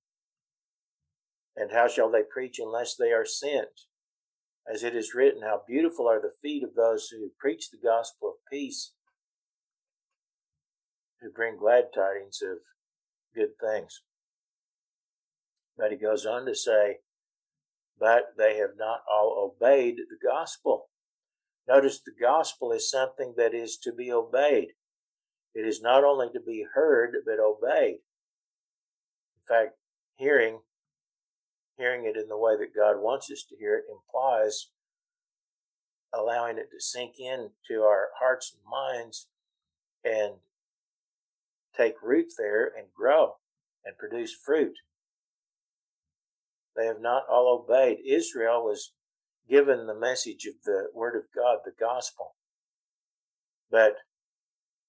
And 1.57 1.71
how 1.73 1.89
shall 1.89 2.11
they 2.11 2.23
preach 2.23 2.59
unless 2.59 2.97
they 2.97 3.13
are 3.13 3.25
sent? 3.25 3.87
As 4.73 4.83
it 4.83 4.97
is 4.97 5.15
written, 5.15 5.43
How 5.43 5.63
beautiful 5.67 6.09
are 6.09 6.21
the 6.21 6.33
feet 6.43 6.65
of 6.65 6.75
those 6.75 7.09
who 7.09 7.31
preach 7.39 7.71
the 7.71 7.79
gospel 7.83 8.29
of 8.29 8.51
peace, 8.51 8.93
who 11.21 11.31
bring 11.31 11.57
glad 11.57 11.85
tidings 11.95 12.41
of 12.43 12.59
good 13.35 13.59
things. 13.61 14.03
But 15.77 15.91
he 15.91 15.97
goes 15.97 16.25
on 16.25 16.47
to 16.47 16.55
say, 16.55 16.99
But 17.99 18.35
they 18.39 18.57
have 18.57 18.77
not 18.77 19.01
all 19.11 19.53
obeyed 19.55 19.97
the 19.97 20.27
gospel. 20.27 20.89
Notice 21.69 22.01
the 22.01 22.13
gospel 22.19 22.73
is 22.73 22.91
something 22.91 23.35
that 23.37 23.55
is 23.55 23.79
to 23.79 23.93
be 23.93 24.13
obeyed. 24.13 24.69
It 25.55 25.67
is 25.67 25.81
not 25.81 26.05
only 26.05 26.29
to 26.33 26.41
be 26.41 26.67
heard, 26.75 27.17
but 27.25 27.39
obeyed. 27.39 28.01
In 29.37 29.47
fact, 29.49 29.77
hearing, 30.17 30.61
hearing 31.79 32.05
it 32.05 32.17
in 32.17 32.29
the 32.29 32.39
way 32.39 32.57
that 32.57 32.77
God 32.77 33.01
wants 33.01 33.31
us 33.31 33.45
to 33.49 33.57
hear 33.57 33.77
it 33.77 33.85
implies 33.91 34.69
allowing 36.13 36.59
it 36.59 36.69
to 36.71 36.81
sink 36.81 37.15
into 37.19 37.83
our 37.83 38.09
hearts 38.19 38.55
and 38.55 38.63
minds 38.71 39.29
and 40.05 40.35
take 41.77 41.95
root 42.03 42.27
there 42.39 42.67
and 42.67 42.87
grow 42.95 43.35
and 43.85 43.99
produce 43.99 44.33
fruit. 44.33 44.77
They 46.77 46.87
have 46.87 47.01
not 47.01 47.25
all 47.31 47.65
obeyed. 47.65 47.99
Israel 48.07 48.65
was 48.65 48.93
given 49.49 49.87
the 49.87 49.95
message 49.95 50.47
of 50.47 50.55
the 50.65 50.89
Word 50.95 51.17
of 51.17 51.25
God, 51.35 51.59
the 51.65 51.73
gospel. 51.79 52.35
But 53.71 53.97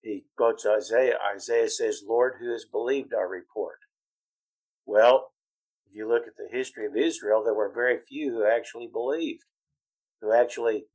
he 0.02 0.26
quotes 0.38 0.66
Isaiah. 0.66 1.18
Isaiah 1.36 1.70
says, 1.70 2.04
Lord, 2.08 2.36
who 2.40 2.52
has 2.52 2.66
believed 2.66 3.14
our 3.14 3.28
report? 3.28 3.80
Well, 4.86 5.32
if 5.90 5.96
you 5.96 6.08
look 6.08 6.28
at 6.28 6.38
the 6.38 6.56
history 6.56 6.86
of 6.86 6.96
Israel, 6.96 7.44
there 7.44 7.54
were 7.54 7.72
very 7.74 7.98
few 8.00 8.32
who 8.32 8.46
actually 8.46 8.88
believed, 8.92 9.44
who 10.22 10.32
actually 10.32 10.86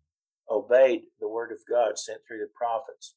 obeyed 0.49 1.03
the 1.21 1.29
Word 1.29 1.53
of 1.53 1.59
God 1.69 1.99
sent 1.99 2.21
through 2.27 2.39
the 2.39 2.51
prophets. 2.57 3.15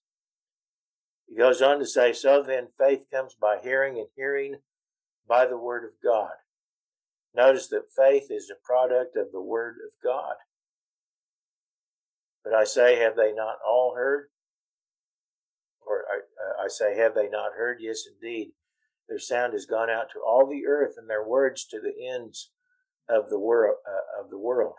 He 1.28 1.36
goes 1.36 1.62
on 1.62 1.80
to 1.80 1.86
say, 1.86 2.14
So 2.14 2.44
then 2.44 2.68
faith 2.78 3.06
comes 3.12 3.36
by 3.39 3.60
hearing, 3.62 3.98
and 3.98 4.08
hearing 4.16 4.58
by 5.28 5.46
the 5.46 5.58
Word 5.58 5.84
of 5.84 5.91
God. 6.04 6.34
Notice 7.36 7.68
that 7.70 7.92
faith 7.96 8.28
is 8.30 8.52
a 8.52 8.66
product 8.66 9.16
of 9.16 9.32
the 9.32 9.42
Word 9.42 9.76
of 9.86 9.94
God. 10.04 10.36
But 12.44 12.54
I 12.54 12.64
say, 12.64 12.98
have 12.98 13.16
they 13.16 13.34
not 13.34 13.58
all 13.66 13.96
heard? 13.96 14.28
Or 15.86 16.04
I, 16.12 16.18
uh, 16.18 16.66
I 16.66 16.68
say, 16.68 16.98
have 16.98 17.16
they 17.16 17.30
not 17.30 17.54
heard? 17.58 17.78
Yes, 17.82 18.04
indeed. 18.06 18.52
Their 19.10 19.20
sound 19.20 19.54
has 19.54 19.66
gone 19.66 19.90
out 19.90 20.08
to 20.14 20.20
all 20.20 20.48
the 20.48 20.66
earth, 20.68 20.96
and 20.98 21.10
their 21.10 21.28
words 21.28 21.66
to 21.66 21.80
the 21.80 21.94
ends 22.08 22.52
of 23.10 23.30
the 23.30 23.40
world. 23.40 23.78
Uh, 23.88 24.24
of 24.24 24.30
the 24.30 24.38
world. 24.38 24.76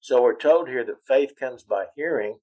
So 0.00 0.22
we're 0.22 0.36
told 0.36 0.68
here 0.68 0.84
that 0.84 1.06
faith 1.06 1.32
comes 1.38 1.62
by 1.62 1.86
hearing, 1.94 2.38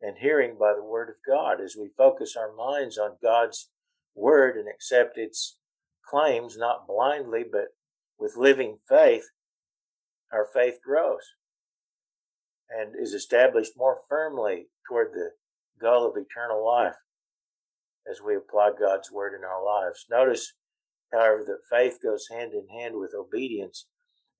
and 0.00 0.16
hearing 0.18 0.56
by 0.58 0.74
the 0.74 0.84
Word 0.84 1.08
of 1.08 1.16
God. 1.26 1.60
As 1.60 1.76
we 1.78 1.90
focus 1.96 2.36
our 2.36 2.52
minds 2.54 2.98
on 2.98 3.16
God's 3.22 3.70
Word 4.14 4.56
and 4.56 4.66
accept 4.68 5.16
its 5.16 5.58
claims, 6.08 6.56
not 6.56 6.86
blindly, 6.86 7.44
but 7.50 7.68
with 8.18 8.36
living 8.36 8.78
faith, 8.88 9.30
our 10.32 10.46
faith 10.52 10.78
grows 10.84 11.22
and 12.70 12.94
is 12.98 13.12
established 13.12 13.72
more 13.76 13.98
firmly 14.08 14.66
toward 14.88 15.12
the 15.12 15.30
goal 15.80 16.06
of 16.06 16.16
eternal 16.16 16.64
life 16.64 16.96
as 18.10 18.20
we 18.24 18.34
apply 18.34 18.70
God's 18.78 19.10
word 19.10 19.34
in 19.34 19.44
our 19.44 19.64
lives. 19.64 20.06
Notice, 20.10 20.54
however, 21.12 21.44
that 21.46 21.68
faith 21.70 21.98
goes 22.02 22.28
hand 22.30 22.52
in 22.52 22.68
hand 22.68 22.96
with 22.96 23.14
obedience 23.14 23.86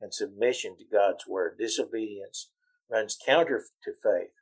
and 0.01 0.13
submission 0.13 0.77
to 0.79 0.85
God's 0.91 1.27
word. 1.27 1.57
Disobedience 1.59 2.51
runs 2.91 3.19
counter 3.25 3.63
to 3.85 3.93
faith 4.03 4.33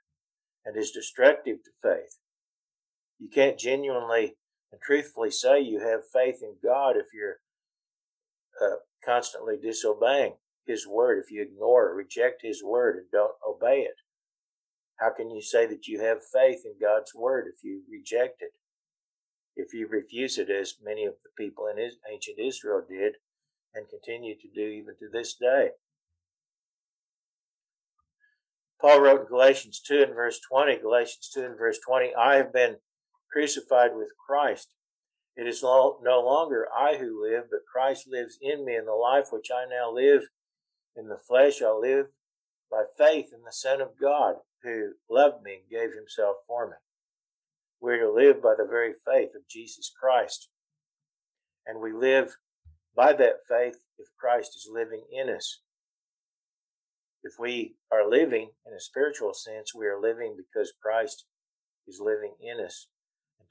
and 0.64 0.76
is 0.76 0.90
destructive 0.90 1.58
to 1.64 1.70
faith. 1.82 2.18
You 3.18 3.28
can't 3.28 3.58
genuinely 3.58 4.36
and 4.72 4.80
truthfully 4.80 5.30
say 5.30 5.60
you 5.60 5.80
have 5.80 6.00
faith 6.12 6.40
in 6.42 6.54
God 6.62 6.96
if 6.96 7.06
you're 7.12 7.38
uh, 8.62 8.76
constantly 9.04 9.56
disobeying 9.60 10.34
His 10.66 10.86
word, 10.86 11.22
if 11.22 11.30
you 11.30 11.42
ignore 11.42 11.88
or 11.88 11.96
reject 11.96 12.42
His 12.42 12.62
word 12.62 12.96
and 12.96 13.06
don't 13.12 13.34
obey 13.46 13.80
it. 13.80 13.96
How 14.98 15.10
can 15.10 15.30
you 15.30 15.40
say 15.40 15.66
that 15.66 15.86
you 15.86 16.00
have 16.00 16.18
faith 16.22 16.62
in 16.64 16.74
God's 16.80 17.14
word 17.14 17.46
if 17.48 17.64
you 17.64 17.82
reject 17.90 18.42
it? 18.42 18.52
If 19.56 19.72
you 19.72 19.88
refuse 19.88 20.38
it, 20.38 20.50
as 20.50 20.74
many 20.82 21.04
of 21.04 21.14
the 21.24 21.30
people 21.42 21.66
in 21.66 21.78
ancient 22.12 22.38
Israel 22.38 22.82
did 22.88 23.14
and 23.74 23.86
continue 23.88 24.34
to 24.36 24.48
do 24.54 24.60
even 24.60 24.94
to 24.98 25.08
this 25.12 25.34
day. 25.34 25.70
Paul 28.80 29.00
wrote 29.00 29.20
in 29.22 29.26
Galatians 29.26 29.80
2 29.86 30.02
and 30.02 30.14
verse 30.14 30.40
20, 30.50 30.78
Galatians 30.78 31.30
2 31.34 31.44
and 31.44 31.58
verse 31.58 31.78
20, 31.86 32.14
I 32.14 32.36
have 32.36 32.52
been 32.52 32.76
crucified 33.32 33.90
with 33.94 34.08
Christ. 34.26 34.68
It 35.36 35.46
is 35.46 35.62
no 35.62 35.98
longer 36.04 36.66
I 36.76 36.96
who 36.96 37.22
live, 37.22 37.44
but 37.50 37.60
Christ 37.72 38.06
lives 38.10 38.38
in 38.42 38.64
me, 38.64 38.74
and 38.74 38.86
the 38.86 38.92
life 38.92 39.28
which 39.30 39.48
I 39.50 39.64
now 39.68 39.92
live 39.92 40.22
in 40.96 41.08
the 41.08 41.16
flesh, 41.16 41.62
I 41.62 41.70
live 41.70 42.06
by 42.70 42.84
faith 42.98 43.26
in 43.32 43.42
the 43.44 43.52
Son 43.52 43.80
of 43.80 43.98
God, 44.00 44.36
who 44.62 44.92
loved 45.08 45.42
me 45.42 45.60
and 45.60 45.70
gave 45.70 45.94
himself 45.94 46.36
for 46.46 46.66
me. 46.66 46.76
We're 47.80 48.00
to 48.00 48.12
live 48.12 48.42
by 48.42 48.54
the 48.58 48.66
very 48.68 48.92
faith 48.92 49.30
of 49.34 49.48
Jesus 49.48 49.90
Christ. 49.98 50.48
And 51.66 51.80
we 51.80 51.92
live 51.92 52.36
by 52.94 53.12
that 53.14 53.46
faith 53.48 53.76
if 53.98 54.08
Christ 54.18 54.56
is 54.56 54.68
living 54.70 55.04
in 55.10 55.30
us. 55.30 55.60
If 57.22 57.34
we 57.38 57.76
are 57.92 58.08
living 58.08 58.50
in 58.66 58.74
a 58.74 58.80
spiritual 58.80 59.32
sense, 59.32 59.74
we 59.74 59.86
are 59.86 60.00
living 60.00 60.36
because 60.36 60.72
Christ 60.82 61.24
is 61.86 62.00
living 62.02 62.34
in 62.40 62.62
us. 62.64 62.88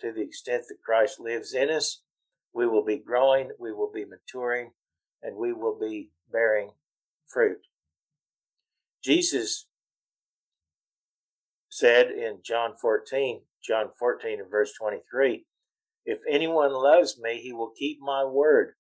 To 0.02 0.14
the 0.14 0.22
extent 0.22 0.64
that 0.70 0.84
Christ 0.84 1.20
lives 1.20 1.54
in 1.54 1.70
us, 1.70 2.02
we 2.54 2.68
will 2.68 2.86
be 2.86 2.98
growing, 2.98 3.52
we 3.60 3.74
will 3.74 3.92
be 3.94 4.06
maturing, 4.06 4.72
and 5.22 5.36
we 5.36 5.54
will 5.54 5.78
be 5.78 6.12
bearing 6.32 6.72
fruit. 7.28 7.60
Jesus 9.04 9.68
said 11.70 12.08
in 12.12 12.40
John 12.44 12.74
14, 12.82 13.42
John 13.66 13.90
14 13.98 14.40
and 14.40 14.50
verse 14.50 14.74
23, 14.80 15.46
If 16.06 16.20
anyone 16.30 16.74
loves 16.74 17.20
me, 17.22 17.40
he 17.42 17.54
will 17.54 17.72
keep 17.78 18.00
my 18.02 18.24
word, 18.24 18.74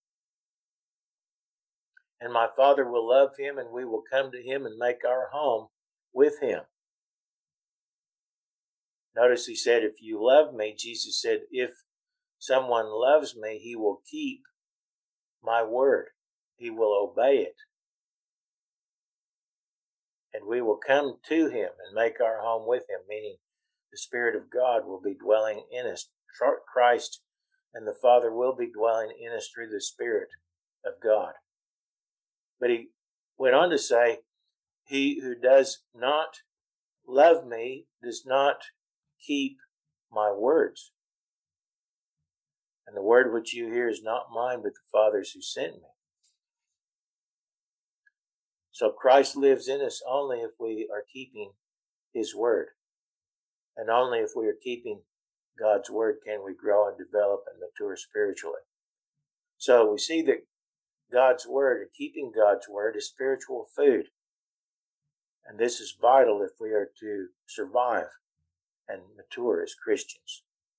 and 2.19 2.33
my 2.33 2.47
Father 2.55 2.89
will 2.89 3.07
love 3.07 3.31
him, 3.37 3.57
and 3.57 3.71
we 3.71 3.85
will 3.85 4.03
come 4.11 4.31
to 4.31 4.41
him 4.41 4.65
and 4.65 4.77
make 4.77 5.05
our 5.07 5.29
home 5.31 5.67
with 6.13 6.41
him. 6.41 6.61
Notice 9.15 9.45
he 9.45 9.55
said, 9.55 9.83
If 9.83 10.01
you 10.01 10.23
love 10.23 10.53
me, 10.53 10.75
Jesus 10.77 11.21
said, 11.21 11.41
If 11.51 11.71
someone 12.37 12.87
loves 12.87 13.35
me, 13.35 13.59
he 13.59 13.75
will 13.75 14.01
keep 14.09 14.41
my 15.43 15.63
word, 15.63 16.07
he 16.57 16.69
will 16.69 17.09
obey 17.09 17.37
it. 17.37 17.55
And 20.33 20.47
we 20.47 20.61
will 20.61 20.77
come 20.85 21.15
to 21.27 21.47
him 21.47 21.69
and 21.85 21.95
make 21.95 22.21
our 22.21 22.41
home 22.41 22.67
with 22.67 22.83
him, 22.83 22.99
meaning 23.07 23.37
the 23.91 23.97
Spirit 23.97 24.35
of 24.35 24.51
God 24.51 24.85
will 24.85 25.01
be 25.01 25.15
dwelling 25.15 25.63
in 25.71 25.87
us. 25.87 26.09
Christ 26.71 27.21
and 27.73 27.87
the 27.87 27.95
Father 28.01 28.31
will 28.31 28.55
be 28.55 28.71
dwelling 28.71 29.11
in 29.19 29.33
us 29.33 29.49
through 29.53 29.69
the 29.69 29.81
Spirit 29.81 30.29
of 30.85 30.93
God. 31.03 31.33
But 32.59 32.69
he 32.69 32.89
went 33.37 33.55
on 33.55 33.69
to 33.71 33.77
say, 33.77 34.19
He 34.85 35.19
who 35.21 35.35
does 35.35 35.79
not 35.95 36.37
love 37.07 37.45
me 37.45 37.87
does 38.03 38.23
not 38.25 38.57
keep 39.25 39.57
my 40.11 40.31
words. 40.31 40.91
And 42.87 42.97
the 42.97 43.03
word 43.03 43.31
which 43.31 43.53
you 43.53 43.71
hear 43.71 43.87
is 43.87 44.01
not 44.03 44.31
mine, 44.33 44.61
but 44.63 44.73
the 44.73 44.89
Father's 44.91 45.31
who 45.31 45.41
sent 45.41 45.73
me. 45.73 45.89
So 48.71 48.91
Christ 48.91 49.35
lives 49.35 49.67
in 49.67 49.81
us 49.81 50.01
only 50.09 50.39
if 50.39 50.51
we 50.59 50.89
are 50.91 51.03
keeping 51.11 51.51
his 52.13 52.33
word. 52.33 52.69
And 53.77 53.89
only 53.89 54.19
if 54.19 54.31
we 54.35 54.47
are 54.47 54.57
keeping 54.63 55.01
God's 55.59 55.89
word 55.89 56.17
can 56.25 56.39
we 56.43 56.55
grow 56.55 56.87
and 56.87 56.97
develop 56.97 57.41
and 57.51 57.59
mature 57.59 57.95
spiritually. 57.95 58.61
So 59.57 59.91
we 59.91 59.97
see 59.97 60.21
that 60.23 60.47
God's 61.11 61.45
word 61.45 61.81
and 61.81 61.89
keeping 61.95 62.31
God's 62.35 62.67
word 62.69 62.95
is 62.95 63.07
spiritual 63.07 63.67
food. 63.75 64.05
And 65.45 65.59
this 65.59 65.79
is 65.79 65.97
vital 66.01 66.41
if 66.41 66.51
we 66.59 66.69
are 66.69 66.89
to 67.01 67.27
survive 67.47 68.07
and 68.89 69.01
mature 69.17 69.61
as 69.63 69.75
Christians. 69.75 70.43